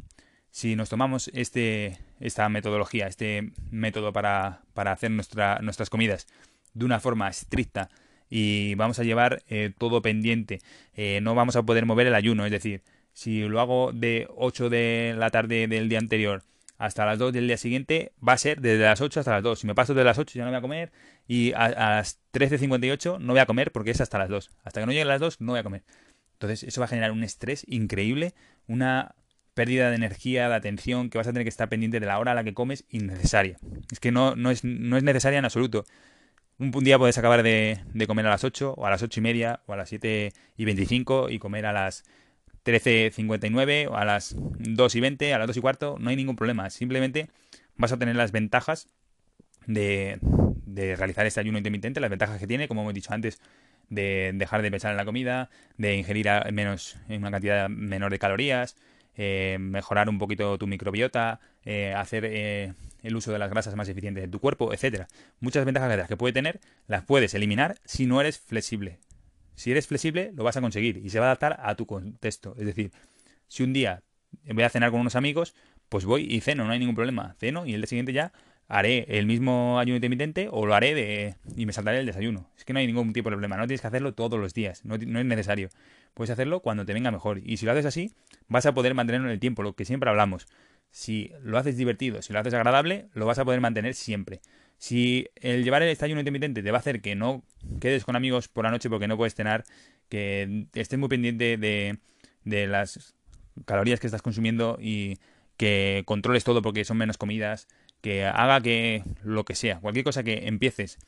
si 0.51 0.77
nos 0.77 0.89
tomamos 0.89 1.29
este, 1.35 1.99
esta 2.21 2.49
metodología, 2.49 3.09
este 3.09 3.51
método 3.73 4.13
para, 4.13 4.63
para 4.75 4.93
hacer 4.93 5.11
nuestra, 5.11 5.59
nuestras 5.61 5.91
comidas 5.91 6.29
de 6.73 6.85
una 6.85 7.01
forma 7.01 7.29
estricta 7.29 7.91
y 8.31 8.77
vamos 8.77 9.01
a 9.01 9.05
llevar 9.05 9.43
eh, 9.49 9.73
todo 9.77 10.03
pendiente, 10.03 10.61
eh, 10.95 11.19
no 11.21 11.35
vamos 11.35 11.57
a 11.57 11.63
poder 11.65 11.85
mover 11.85 12.07
el 12.07 12.15
ayuno, 12.15 12.45
es 12.45 12.53
decir, 12.53 12.83
si 13.13 13.41
lo 13.43 13.61
hago 13.61 13.91
de 13.93 14.29
8 14.37 14.71
de 14.71 15.15
la 15.19 15.31
tarde 15.31 15.67
del 15.67 15.89
día 15.89 15.99
anterior 15.99 16.45
hasta 16.79 17.07
las 17.07 17.19
2 17.19 17.33
del 17.33 17.47
día 17.47 17.57
siguiente, 17.57 18.13
va 18.27 18.35
a 18.35 18.39
ser 18.39 18.61
desde 18.61 18.85
las 18.85 19.01
8 19.01 19.21
hasta 19.21 19.33
las 19.33 19.43
2. 19.43 19.61
Si 19.61 19.67
me 19.67 19.75
paso 19.75 19.95
de 19.95 20.05
las 20.05 20.19
8 20.19 20.39
ya 20.39 20.45
no 20.45 20.51
voy 20.51 20.59
a 20.59 20.63
comer 20.63 20.93
y 21.27 21.53
a, 21.53 21.65
a 21.65 21.97
las 21.97 22.21
13.58 22.33 23.19
no 23.21 23.33
voy 23.33 23.41
a 23.41 23.47
comer 23.47 23.73
porque 23.73 23.91
es 23.91 24.01
hasta 24.01 24.19
las 24.19 24.29
2. 24.29 24.51
Hasta 24.65 24.81
que 24.81 24.87
no 24.87 24.93
lleguen 24.93 25.09
las 25.09 25.21
2 25.21 25.41
no 25.41 25.53
voy 25.53 25.61
a 25.61 25.63
comer. 25.63 25.83
Entonces 26.35 26.63
eso 26.65 26.81
va 26.81 26.87
a 26.87 26.89
generar 26.89 27.13
un 27.13 27.25
estrés 27.25 27.65
increíble, 27.69 28.35
una 28.67 29.15
pérdida 29.55 29.89
de 29.89 29.97
energía, 29.97 30.49
de 30.49 30.55
atención, 30.55 31.09
que 31.09 31.19
vas 31.19 31.27
a 31.27 31.33
tener 31.33 31.45
que 31.45 31.49
estar 31.49 31.69
pendiente 31.69 32.01
de 32.01 32.07
la 32.07 32.19
hora 32.19 32.33
a 32.33 32.35
la 32.35 32.45
que 32.45 32.55
comes 32.55 32.85
innecesaria. 32.91 33.57
Es 33.91 34.01
que 34.01 34.13
no, 34.13 34.37
no, 34.37 34.51
es, 34.51 34.65
no 34.65 34.97
es 34.97 35.03
necesaria 35.03 35.39
en 35.39 35.45
absoluto. 35.45 35.85
Un, 36.59 36.71
día 36.71 36.99
puedes 36.99 37.19
acabar 37.19 37.43
de, 37.43 37.81
de, 37.93 38.07
comer 38.07 38.27
a 38.27 38.31
las 38.31 38.45
8 38.45 38.75
o 38.77 38.87
a 38.87 38.91
las 38.91 39.03
8 39.03 39.21
y 39.21 39.23
media 39.23 39.61
o 39.67 39.73
a 39.73 39.77
las 39.77 39.89
7 39.89 40.33
y 40.57 40.65
25 40.65 41.31
y 41.31 41.39
comer 41.39 41.67
a 41.67 41.73
las 41.73 42.05
13.59 42.65 43.89
o 43.89 43.97
a 43.97 44.05
las 44.05 44.35
2 44.37 44.95
y 44.95 45.01
20, 45.01 45.35
a 45.35 45.39
las 45.39 45.47
2 45.47 45.57
y 45.57 45.61
cuarto, 45.61 45.97
no 45.99 46.11
hay 46.11 46.17
ningún 46.17 46.37
problema. 46.37 46.71
Simplemente 46.71 47.29
vas 47.77 47.93
a 47.93 47.99
tener 47.99 48.17
las 48.17 48.33
ventajas 48.33 48.89
de, 49.67 50.19
de 50.21 50.97
realizar 50.97 51.27
este 51.27 51.41
ayuno 51.41 51.59
intermitente, 51.59 52.01
las 52.01 52.11
ventajas 52.11 52.39
que 52.39 52.47
tiene, 52.47 52.69
como 52.69 52.83
hemos 52.83 52.95
dicho 52.95 53.13
antes, 53.13 53.41
de 53.89 54.33
dejar 54.35 54.63
de 54.63 54.71
pensar 54.71 54.91
en 54.91 54.97
la 54.97 55.05
comida, 55.05 55.51
de 55.77 55.97
ingerir 55.97 56.29
menos, 56.53 56.97
en 57.09 57.21
una 57.21 57.31
cantidad 57.31 57.69
menor 57.69 58.11
de 58.11 58.19
calorías, 58.19 58.77
eh, 59.17 59.59
mejorar 59.61 60.09
un 60.09 60.19
poquito 60.19 60.59
tu 60.59 60.67
microbiota, 60.67 61.41
eh, 61.65 61.95
hacer 61.95 62.25
eh, 62.27 62.75
el 63.03 63.17
uso 63.17 63.33
de 63.33 63.39
las 63.39 63.51
grasas 63.51 63.77
más 63.77 63.89
eficientes 63.89 64.23
de 64.23 64.29
tu 64.29 64.41
cuerpo, 64.41 64.73
etcétera. 64.73 65.07
Muchas 65.41 65.65
ventajas 65.65 66.09
que 66.09 66.17
puede 66.17 66.33
tener 66.33 66.61
las 66.87 67.05
puedes 67.05 67.35
eliminar 67.35 67.77
si 67.85 68.07
no 68.07 68.21
eres 68.21 68.39
flexible. 68.39 68.99
Si 69.55 69.71
eres 69.71 69.87
flexible, 69.87 70.33
lo 70.35 70.45
vas 70.45 70.57
a 70.57 70.61
conseguir 70.61 70.99
y 70.99 71.11
se 71.11 71.19
va 71.19 71.27
a 71.27 71.29
adaptar 71.29 71.61
a 71.63 71.75
tu 71.75 71.87
contexto. 71.87 72.55
Es 72.59 72.67
decir, 72.67 72.93
si 73.49 73.63
un 73.63 73.73
día 73.73 74.03
voy 74.53 74.63
a 74.63 74.71
cenar 74.71 74.91
con 74.91 75.01
unos 75.01 75.17
amigos, 75.17 75.55
pues 75.89 76.05
voy 76.05 76.27
y 76.29 76.41
ceno, 76.41 76.65
no 76.65 76.73
hay 76.73 76.79
ningún 76.79 76.95
problema. 76.95 77.37
Ceno 77.39 77.67
y 77.67 77.75
el 77.75 77.81
día 77.81 77.87
siguiente 77.87 78.13
ya 78.13 78.33
haré 78.69 79.05
el 79.09 79.27
mismo 79.27 79.79
ayuno 79.79 79.97
intermitente 79.97 80.49
o 80.51 80.67
lo 80.67 80.75
haré 80.75 80.95
de, 80.95 81.37
y 81.57 81.67
me 81.67 81.73
saltaré 81.73 82.01
el 82.01 82.07
desayuno. 82.07 82.51
Es 82.57 82.65
que 82.65 82.73
no 82.73 82.79
hay 82.79 82.87
ningún 82.87 83.13
tipo 83.13 83.31
de 83.31 83.37
problema. 83.37 83.57
No 83.57 83.67
tienes 83.67 83.81
que 83.81 83.87
hacerlo 83.87 84.15
todos 84.15 84.41
los 84.41 84.55
días. 84.55 84.85
No, 84.85 84.97
no 84.99 85.19
es 85.19 85.25
necesario. 85.27 85.69
Puedes 86.15 86.31
hacerlo 86.31 86.61
cuando 86.61 86.85
te 86.85 86.93
venga 86.95 87.11
mejor. 87.11 87.41
Y 87.45 87.57
si 87.57 87.67
lo 87.67 87.73
haces 87.73 87.87
así, 87.87 88.13
vas 88.49 88.67
a 88.67 88.75
poder 88.75 88.95
mantenerlo 88.95 89.29
en 89.29 89.35
el 89.35 89.41
tiempo, 89.41 89.63
lo 89.63 89.75
que 89.75 89.85
siempre 89.85 90.11
hablamos. 90.11 90.47
Si 90.91 91.33
lo 91.43 91.59
haces 91.59 91.77
divertido, 91.77 92.23
si 92.23 92.33
lo 92.33 92.39
haces 92.39 92.55
agradable, 92.55 93.09
lo 93.15 93.27
vas 93.27 93.39
a 93.39 93.45
poder 93.45 93.61
mantener 93.61 93.95
siempre. 93.95 94.41
Si 94.85 95.29
el 95.37 95.65
llevar 95.65 95.83
el 95.83 95.97
ayuno 95.99 96.21
intermitente 96.21 96.63
te 96.63 96.71
va 96.71 96.77
a 96.77 96.81
hacer 96.81 97.01
que 97.01 97.15
no 97.15 97.43
quedes 97.81 98.05
con 98.05 98.17
amigos 98.17 98.49
por 98.49 98.67
la 98.67 98.71
noche 98.71 98.91
porque 98.91 99.09
no 99.09 99.17
puedes 99.17 99.35
cenar, 99.35 99.65
que 100.11 100.67
estés 100.75 100.99
muy 100.99 101.09
pendiente 101.09 101.57
de, 101.57 102.67
las 102.67 103.15
calorías 103.65 103.99
que 103.99 104.09
estás 104.09 104.21
consumiendo 104.21 104.77
y 104.79 105.17
que 105.57 106.03
controles 106.05 106.45
todo 106.45 106.61
porque 106.61 106.85
son 106.85 106.99
menos 106.99 107.17
comidas, 107.17 107.67
que 108.03 108.27
haga 108.27 108.61
que 108.61 109.05
lo 109.23 109.47
que 109.47 109.55
sea, 109.55 109.81
cualquier 109.81 110.05
cosa 110.05 110.23
que 110.23 110.49
empieces 110.49 110.99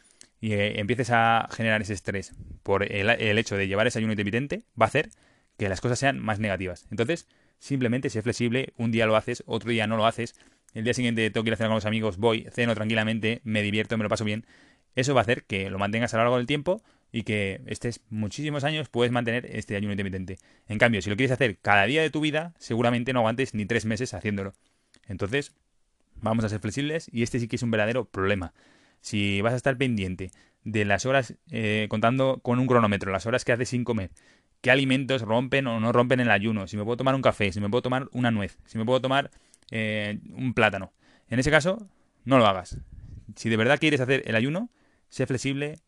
y 0.41 0.55
eh, 0.55 0.81
empieces 0.81 1.11
a 1.11 1.47
generar 1.53 1.83
ese 1.83 1.93
estrés 1.93 2.33
por 2.63 2.83
el, 2.83 3.39
hecho 3.39 3.59
de 3.59 3.69
llevar 3.69 3.87
ese 3.87 3.99
ayuno 3.99 4.15
intermitente, 4.15 4.63
va 4.81 4.87
a 4.87 4.89
hacer 4.89 5.11
que 5.59 5.69
las 5.69 5.83
cosas 5.83 5.99
sean 5.99 6.19
más 6.19 6.39
negativas. 6.39 6.87
Entonces, 6.91 7.29
simplemente 7.59 8.09
sé 8.09 8.23
flexible, 8.23 8.73
un 8.79 8.91
día 8.91 9.05
lo 9.05 9.17
haces, 9.17 9.43
otro 9.45 9.69
día 9.69 9.87
no 9.87 9.99
lo 9.99 10.07
haces, 10.07 10.35
el 10.79 10.85
día 10.85 10.95
siguiente 10.95 11.31
tengo 11.31 11.45
que 11.45 11.51
ir 11.51 11.55
a 11.55 11.57
cenar 11.57 11.71
con 11.71 11.77
los 11.77 11.87
amigos, 11.87 12.19
voy, 12.19 12.47
ceno 12.53 12.75
tranquilamente, 12.75 13.41
me 13.45 13.63
divierto, 13.63 13.97
me 13.97 14.05
lo 14.05 14.09
paso 14.09 14.25
bien. 14.25 14.47
Eso 14.95 15.15
va 15.15 15.21
a 15.21 15.23
hacer 15.23 15.45
que 15.45 15.71
lo 15.71 15.79
mantengas 15.79 16.15
a 16.15 16.17
lo 16.17 16.25
largo 16.25 16.37
del 16.37 16.47
tiempo 16.47 16.83
y 17.13 17.23
que 17.23 17.61
estés 17.67 18.01
muchísimos 18.11 18.65
años 18.65 18.89
puedes 18.89 19.13
mantener 19.13 19.47
este 19.47 19.77
ayuno 19.77 19.93
intermitente. 19.93 20.39
En 20.69 20.79
cambio, 20.79 21.03
si 21.03 21.11
lo 21.11 21.17
quieres 21.17 21.33
hacer 21.33 21.59
cada 21.59 21.87
día 21.87 22.03
de 22.03 22.11
tu 22.11 22.21
vida, 22.21 22.55
seguramente 22.59 23.13
no 23.13 23.21
aguantes 23.21 23.55
ni 23.55 23.67
tres 23.67 23.85
meses 23.85 24.15
haciéndolo. 24.15 24.53
Entonces, 25.07 25.53
vamos 26.17 26.45
a 26.45 26.49
ser 26.49 26.61
flexibles 26.61 27.09
y 27.13 27.23
este 27.23 27.39
sí 27.39 27.49
que 27.49 27.57
es 27.57 27.63
un 27.63 27.71
verdadero 27.71 28.05
problema 28.05 28.53
si 29.07 29.41
vas 29.41 29.53
a 29.53 29.57
estar 29.57 29.77
pendiente 29.77 30.33
de 30.65 30.85
las 30.85 31.07
horas, 31.07 31.35
eh, 31.53 31.87
contando 31.89 32.41
con 32.43 32.59
un 32.59 32.67
cronómetro, 32.67 33.13
las 33.13 33.25
horas 33.25 33.45
que 33.45 33.53
haces 33.53 33.69
sin 33.69 33.85
comer, 33.85 34.11
qué 34.63 34.73
alimentos 34.73 35.23
rompen 35.23 35.69
o 35.69 35.79
no 35.79 35.93
rompen 35.93 36.19
el 36.19 36.31
ayuno, 36.31 36.67
si 36.67 36.77
me 36.77 36.83
puedo 36.83 36.97
tomar 36.97 37.15
un 37.15 37.23
café, 37.23 37.53
si 37.53 37.61
me 37.61 37.69
puedo 37.69 37.83
tomar 37.83 38.09
una 38.11 38.33
nuez, 38.33 38.59
si 38.67 38.79
me 38.79 38.85
puedo 38.85 39.01
tomar 39.01 39.31
eh, 39.71 40.21
un 40.35 40.55
plátano. 40.55 40.93
En 41.29 41.39
ese 41.39 41.51
caso, 41.51 41.89
no 42.25 42.39
lo 42.39 42.47
hagas. 42.47 42.79
Si 43.35 43.49
de 43.49 43.57
verdad 43.57 43.79
quieres 43.79 44.01
hacer 44.01 44.23
el 44.27 44.37
ayuno, 44.37 44.71
sé 45.09 45.27
flexible, 45.27 45.79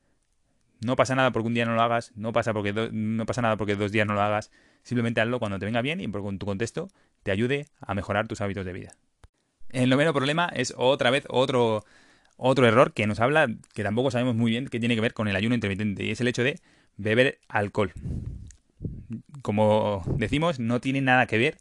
no 0.80 0.96
pasa 0.96 1.14
nada 1.14 1.32
porque 1.32 1.48
un 1.48 1.54
día 1.54 1.64
no 1.64 1.74
lo 1.74 1.82
hagas, 1.82 2.12
no 2.14 2.32
pasa, 2.32 2.52
porque 2.52 2.72
no 2.92 3.26
pasa 3.26 3.42
nada 3.42 3.56
porque 3.56 3.76
dos 3.76 3.92
días 3.92 4.06
no 4.06 4.14
lo 4.14 4.22
hagas, 4.22 4.50
simplemente 4.82 5.20
hazlo 5.20 5.38
cuando 5.38 5.58
te 5.58 5.66
venga 5.66 5.82
bien 5.82 6.00
y 6.00 6.08
por 6.08 6.22
tu 6.38 6.46
contexto 6.46 6.88
te 7.22 7.30
ayude 7.30 7.66
a 7.80 7.94
mejorar 7.94 8.28
tus 8.28 8.40
hábitos 8.40 8.64
de 8.64 8.72
vida. 8.72 8.90
El 9.70 9.90
noveno 9.90 10.14
problema 10.14 10.50
es 10.54 10.72
otra 10.76 11.10
vez 11.10 11.24
otro 11.28 11.84
otro 12.38 12.66
error 12.66 12.92
que 12.92 13.06
nos 13.06 13.18
habla, 13.20 13.48
que 13.74 13.82
tampoco 13.82 14.12
sabemos 14.12 14.36
muy 14.36 14.52
bien 14.52 14.68
qué 14.68 14.78
tiene 14.78 14.94
que 14.94 15.00
ver 15.00 15.12
con 15.12 15.26
el 15.26 15.34
ayuno 15.34 15.56
intermitente, 15.56 16.04
y 16.04 16.12
es 16.12 16.20
el 16.20 16.28
hecho 16.28 16.44
de 16.44 16.60
beber 16.96 17.40
alcohol. 17.48 17.92
Como 19.42 20.04
decimos, 20.16 20.60
no 20.60 20.80
tiene 20.80 21.00
nada 21.00 21.26
que 21.26 21.36
ver 21.36 21.58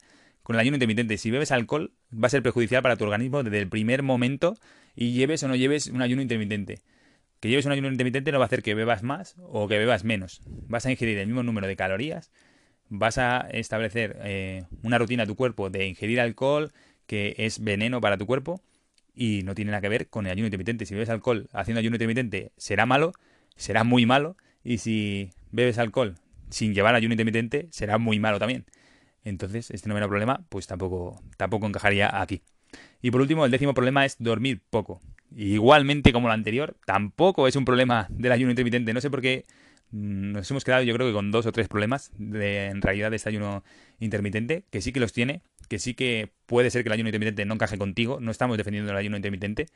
con 0.48 0.56
el 0.56 0.62
ayuno 0.62 0.78
intermitente. 0.78 1.18
Si 1.18 1.30
bebes 1.30 1.52
alcohol, 1.52 1.92
va 2.10 2.28
a 2.28 2.30
ser 2.30 2.42
perjudicial 2.42 2.82
para 2.82 2.96
tu 2.96 3.04
organismo 3.04 3.44
desde 3.44 3.60
el 3.60 3.68
primer 3.68 4.02
momento 4.02 4.56
y 4.96 5.12
lleves 5.12 5.44
o 5.44 5.50
no 5.50 5.58
lleves 5.58 5.88
un 5.88 6.02
ayuno 6.02 6.22
intermitente. 6.22 6.80
Que 7.42 7.50
lleves 7.50 7.66
un 7.66 7.74
ayuno 7.74 7.90
intermitente 7.90 8.32
no 8.32 8.40
va 8.40 8.46
a 8.46 8.48
hacer 8.48 8.64
que 8.64 8.74
bebas 8.74 9.04
más 9.04 9.36
o 9.40 9.68
que 9.68 9.78
bebas 9.78 10.06
menos. 10.06 10.42
Vas 10.70 10.86
a 10.86 10.92
ingerir 10.92 11.18
el 11.18 11.28
mismo 11.28 11.44
número 11.44 11.68
de 11.68 11.76
calorías, 11.76 12.32
vas 12.88 13.18
a 13.18 13.42
establecer 13.52 14.22
eh, 14.24 14.64
una 14.84 14.98
rutina 14.98 15.24
a 15.24 15.26
tu 15.26 15.36
cuerpo 15.36 15.70
de 15.70 15.86
ingerir 15.86 16.22
alcohol, 16.22 16.72
que 17.08 17.36
es 17.40 17.62
veneno 17.62 18.00
para 18.00 18.18
tu 18.18 18.26
cuerpo, 18.26 18.62
y 19.14 19.42
no 19.44 19.54
tiene 19.54 19.72
nada 19.72 19.82
que 19.82 19.90
ver 19.90 20.08
con 20.08 20.28
el 20.28 20.32
ayuno 20.32 20.48
intermitente. 20.48 20.86
Si 20.86 20.94
bebes 20.94 21.10
alcohol 21.10 21.50
haciendo 21.52 21.80
ayuno 21.80 21.98
intermitente 21.98 22.54
será 22.56 22.86
malo, 22.86 23.12
será 23.58 23.84
muy 23.84 24.06
malo, 24.06 24.38
y 24.64 24.78
si 24.78 25.32
bebes 25.52 25.78
alcohol 25.78 26.16
sin 26.50 26.74
llevar 26.74 26.96
ayuno 26.96 27.16
intermitente 27.16 27.68
será 27.70 27.98
muy 27.98 28.18
malo 28.18 28.40
también. 28.40 28.64
Entonces, 29.24 29.72
este 29.72 29.90
noveno 29.90 30.08
problema, 30.08 30.46
pues 30.50 30.68
tampoco, 30.68 31.22
tampoco 31.38 31.68
encajaría 31.68 32.22
aquí. 32.22 32.42
Y 33.02 33.12
por 33.12 33.22
último, 33.22 33.46
el 33.46 33.52
décimo 33.52 33.74
problema 33.74 34.06
es 34.06 34.18
dormir 34.20 34.62
poco. 34.70 35.02
Igualmente 35.36 36.14
como 36.14 36.28
lo 36.28 36.34
anterior, 36.34 36.78
tampoco 36.86 37.48
es 37.48 37.56
un 37.56 37.66
problema 37.66 38.08
del 38.10 38.32
ayuno 38.32 38.52
intermitente. 38.52 38.94
No 38.94 39.02
sé 39.02 39.10
por 39.10 39.22
qué 39.22 39.46
mm, 39.92 40.32
nos 40.32 40.50
hemos 40.50 40.64
quedado 40.64 40.84
yo 40.84 40.94
creo 40.94 41.08
que 41.08 41.14
con 41.14 41.32
dos 41.32 41.46
o 41.46 41.52
tres 41.52 41.68
problemas 41.68 42.12
de, 42.18 42.68
en 42.68 42.82
realidad 42.82 43.10
de 43.10 43.18
este 43.18 43.30
ayuno 43.30 43.64
intermitente, 44.00 44.66
que 44.70 44.82
sí 44.82 44.92
que 44.92 45.00
los 45.00 45.14
tiene, 45.14 45.42
que 45.68 45.80
sí 45.80 45.94
que 45.94 46.32
puede 46.46 46.70
ser 46.70 46.84
que 46.84 46.90
el 46.90 46.94
ayuno 46.94 47.10
intermitente 47.10 47.46
no 47.46 47.56
encaje 47.56 47.78
contigo, 47.78 48.20
no 48.22 48.32
estamos 48.32 48.58
defendiendo 48.58 48.92
el 48.92 48.98
ayuno 48.98 49.18
intermitente, 49.18 49.68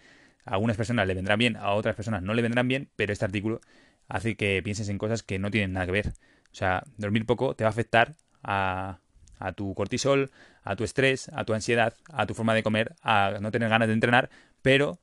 a 0.45 0.54
algunas 0.54 0.77
personas 0.77 1.08
le 1.08 1.13
vendrán 1.13 1.38
bien, 1.38 1.58
a 1.58 1.73
otras 1.73 1.95
personas 1.95 2.23
no 2.23 2.34
le 2.34 2.41
vendrán 2.41 2.67
bien, 2.67 2.89
pero 2.95 3.13
este 3.13 3.25
artículo 3.25 3.62
hace 4.08 4.36
que 4.36 4.62
pienses 4.63 4.89
en 4.89 4.97
cosas 4.97 5.23
que 5.23 5.39
no 5.39 5.51
tienen 5.51 5.73
nada 5.73 5.86
que 5.86 5.91
ver. 5.91 6.08
O 6.08 6.56
sea, 6.56 6.84
dormir 6.97 7.25
poco 7.25 7.56
te 7.56 7.63
va 7.63 7.69
a 7.69 7.71
afectar 7.71 8.15
a, 8.43 8.99
a 9.41 9.54
tu 9.54 9.73
cortisol, 9.73 10.32
a 10.63 10.75
tu 10.75 10.84
estrés, 10.84 11.30
a 11.34 11.43
tu 11.45 11.54
ansiedad, 11.54 11.93
a 12.12 12.25
tu 12.25 12.34
forma 12.34 12.54
de 12.54 12.63
comer, 12.63 12.95
a 13.01 13.38
no 13.41 13.51
tener 13.51 13.69
ganas 13.69 13.88
de 13.88 13.93
entrenar, 13.93 14.30
pero 14.62 14.99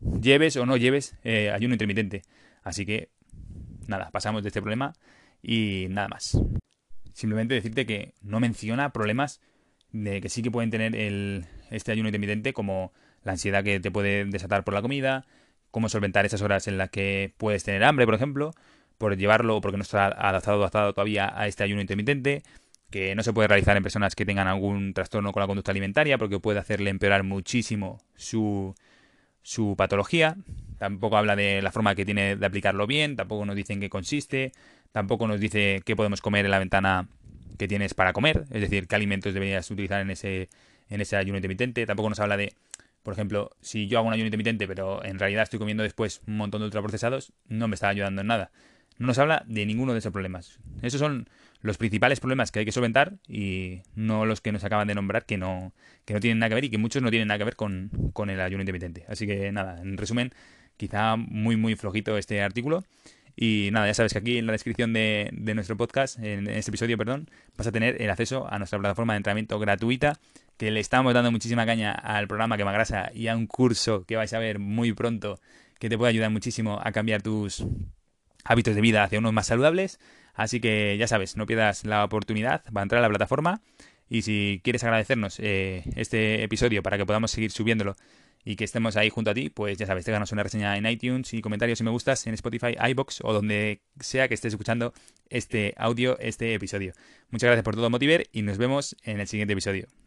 lleves 0.00 0.56
o 0.56 0.66
no 0.66 0.76
lleves 0.76 1.16
eh, 1.22 1.50
ayuno 1.50 1.74
intermitente. 1.74 2.22
Así 2.62 2.86
que, 2.86 3.10
nada, 3.86 4.10
pasamos 4.10 4.42
de 4.42 4.48
este 4.48 4.60
problema 4.60 4.94
y 5.42 5.86
nada 5.90 6.08
más. 6.08 6.38
Simplemente 7.12 7.54
decirte 7.54 7.86
que 7.86 8.14
no 8.22 8.40
menciona 8.40 8.92
problemas 8.92 9.40
de 9.92 10.20
que 10.20 10.28
sí 10.28 10.42
que 10.42 10.50
pueden 10.50 10.70
tener 10.70 10.96
el, 10.96 11.46
este 11.70 11.92
ayuno 11.92 12.08
intermitente, 12.08 12.52
como 12.52 12.92
la 13.22 13.32
ansiedad 13.32 13.62
que 13.62 13.80
te 13.80 13.90
puede 13.90 14.24
desatar 14.24 14.64
por 14.64 14.74
la 14.74 14.82
comida, 14.82 15.26
cómo 15.70 15.88
solventar 15.88 16.26
esas 16.26 16.42
horas 16.42 16.66
en 16.68 16.78
las 16.78 16.90
que 16.90 17.32
puedes 17.36 17.64
tener 17.64 17.84
hambre, 17.84 18.06
por 18.06 18.14
ejemplo, 18.14 18.52
por 18.98 19.16
llevarlo 19.16 19.60
porque 19.60 19.76
no 19.76 19.82
está 19.82 20.06
adaptado, 20.06 20.58
adaptado 20.60 20.92
todavía 20.94 21.32
a 21.38 21.46
este 21.46 21.62
ayuno 21.62 21.80
intermitente, 21.80 22.42
que 22.94 23.16
no 23.16 23.24
se 23.24 23.32
puede 23.32 23.48
realizar 23.48 23.76
en 23.76 23.82
personas 23.82 24.14
que 24.14 24.24
tengan 24.24 24.46
algún 24.46 24.94
trastorno 24.94 25.32
con 25.32 25.40
la 25.40 25.48
conducta 25.48 25.72
alimentaria 25.72 26.16
porque 26.16 26.38
puede 26.38 26.60
hacerle 26.60 26.90
empeorar 26.90 27.24
muchísimo 27.24 28.00
su, 28.14 28.72
su 29.42 29.74
patología. 29.76 30.36
Tampoco 30.78 31.16
habla 31.16 31.34
de 31.34 31.60
la 31.60 31.72
forma 31.72 31.96
que 31.96 32.04
tiene 32.04 32.36
de 32.36 32.46
aplicarlo 32.46 32.86
bien, 32.86 33.16
tampoco 33.16 33.46
nos 33.46 33.56
dice 33.56 33.72
en 33.72 33.80
qué 33.80 33.90
consiste, 33.90 34.52
tampoco 34.92 35.26
nos 35.26 35.40
dice 35.40 35.82
qué 35.84 35.96
podemos 35.96 36.20
comer 36.20 36.44
en 36.44 36.52
la 36.52 36.60
ventana 36.60 37.08
que 37.58 37.66
tienes 37.66 37.94
para 37.94 38.12
comer, 38.12 38.44
es 38.52 38.60
decir, 38.60 38.86
qué 38.86 38.94
alimentos 38.94 39.34
deberías 39.34 39.68
utilizar 39.72 40.00
en 40.00 40.10
ese, 40.10 40.48
en 40.88 41.00
ese 41.00 41.16
ayuno 41.16 41.36
intermitente. 41.36 41.86
Tampoco 41.86 42.10
nos 42.10 42.20
habla 42.20 42.36
de, 42.36 42.54
por 43.02 43.12
ejemplo, 43.12 43.50
si 43.60 43.88
yo 43.88 43.98
hago 43.98 44.06
un 44.06 44.14
ayuno 44.14 44.28
intermitente, 44.28 44.68
pero 44.68 45.04
en 45.04 45.18
realidad 45.18 45.42
estoy 45.42 45.58
comiendo 45.58 45.82
después 45.82 46.22
un 46.28 46.36
montón 46.36 46.60
de 46.60 46.66
ultraprocesados, 46.66 47.32
no 47.48 47.66
me 47.66 47.74
está 47.74 47.88
ayudando 47.88 48.20
en 48.20 48.28
nada. 48.28 48.52
No 48.98 49.08
nos 49.08 49.18
habla 49.18 49.42
de 49.48 49.66
ninguno 49.66 49.94
de 49.94 49.98
esos 49.98 50.12
problemas. 50.12 50.60
Esos 50.80 51.00
son 51.00 51.28
los 51.64 51.78
principales 51.78 52.20
problemas 52.20 52.52
que 52.52 52.58
hay 52.58 52.66
que 52.66 52.72
solventar 52.72 53.14
y 53.26 53.80
no 53.94 54.26
los 54.26 54.42
que 54.42 54.52
nos 54.52 54.64
acaban 54.64 54.86
de 54.86 54.94
nombrar 54.94 55.24
que 55.24 55.38
no, 55.38 55.72
que 56.04 56.12
no 56.12 56.20
tienen 56.20 56.38
nada 56.38 56.50
que 56.50 56.54
ver 56.56 56.64
y 56.64 56.70
que 56.70 56.76
muchos 56.76 57.00
no 57.00 57.08
tienen 57.08 57.28
nada 57.28 57.38
que 57.38 57.44
ver 57.44 57.56
con, 57.56 57.90
con 58.12 58.28
el 58.28 58.38
ayuno 58.42 58.60
intermitente. 58.60 59.06
Así 59.08 59.26
que 59.26 59.50
nada, 59.50 59.80
en 59.80 59.96
resumen, 59.96 60.34
quizá 60.76 61.16
muy 61.16 61.56
muy 61.56 61.74
flojito 61.74 62.18
este 62.18 62.42
artículo. 62.42 62.84
Y 63.34 63.70
nada, 63.72 63.86
ya 63.86 63.94
sabes 63.94 64.12
que 64.12 64.18
aquí 64.18 64.36
en 64.36 64.44
la 64.44 64.52
descripción 64.52 64.92
de, 64.92 65.30
de, 65.32 65.54
nuestro 65.54 65.74
podcast, 65.78 66.18
en 66.18 66.46
este 66.48 66.70
episodio, 66.70 66.98
perdón, 66.98 67.30
vas 67.56 67.66
a 67.66 67.72
tener 67.72 68.00
el 68.00 68.10
acceso 68.10 68.46
a 68.48 68.58
nuestra 68.58 68.78
plataforma 68.78 69.14
de 69.14 69.16
entrenamiento 69.16 69.58
gratuita, 69.58 70.20
que 70.58 70.70
le 70.70 70.80
estamos 70.80 71.14
dando 71.14 71.32
muchísima 71.32 71.64
caña 71.64 71.92
al 71.92 72.28
programa 72.28 72.58
que 72.58 72.62
Grasa 72.64 73.10
y 73.14 73.28
a 73.28 73.36
un 73.36 73.46
curso 73.46 74.04
que 74.04 74.16
vais 74.16 74.32
a 74.34 74.38
ver 74.38 74.58
muy 74.58 74.92
pronto 74.92 75.40
que 75.80 75.88
te 75.88 75.96
puede 75.96 76.10
ayudar 76.10 76.30
muchísimo 76.30 76.78
a 76.84 76.92
cambiar 76.92 77.22
tus 77.22 77.64
hábitos 78.44 78.74
de 78.74 78.82
vida 78.82 79.02
hacia 79.02 79.18
unos 79.18 79.32
más 79.32 79.46
saludables. 79.46 79.98
Así 80.34 80.60
que 80.60 80.96
ya 80.98 81.06
sabes, 81.06 81.36
no 81.36 81.46
pierdas 81.46 81.84
la 81.84 82.04
oportunidad 82.04 82.64
para 82.72 82.82
entrar 82.82 82.98
a 82.98 83.02
la 83.02 83.08
plataforma. 83.08 83.62
Y 84.08 84.22
si 84.22 84.60
quieres 84.62 84.84
agradecernos 84.84 85.38
eh, 85.40 85.84
este 85.96 86.42
episodio 86.42 86.82
para 86.82 86.98
que 86.98 87.06
podamos 87.06 87.30
seguir 87.30 87.50
subiéndolo 87.50 87.96
y 88.44 88.56
que 88.56 88.64
estemos 88.64 88.96
ahí 88.96 89.08
junto 89.08 89.30
a 89.30 89.34
ti, 89.34 89.48
pues 89.48 89.78
ya 89.78 89.86
sabes, 89.86 90.04
déjanos 90.04 90.30
una 90.32 90.42
reseña 90.42 90.76
en 90.76 90.86
iTunes 90.86 91.32
y 91.32 91.40
comentarios 91.40 91.78
si 91.78 91.84
me 91.84 91.90
gustas 91.90 92.26
en 92.26 92.34
Spotify, 92.34 92.76
iBox 92.90 93.20
o 93.22 93.32
donde 93.32 93.80
sea 93.98 94.28
que 94.28 94.34
estés 94.34 94.52
escuchando 94.52 94.92
este 95.30 95.74
audio, 95.78 96.18
este 96.18 96.52
episodio. 96.52 96.92
Muchas 97.30 97.48
gracias 97.48 97.64
por 97.64 97.74
todo, 97.74 97.88
Motiver, 97.88 98.28
y 98.32 98.42
nos 98.42 98.58
vemos 98.58 98.96
en 99.02 99.20
el 99.20 99.28
siguiente 99.28 99.54
episodio. 99.54 100.03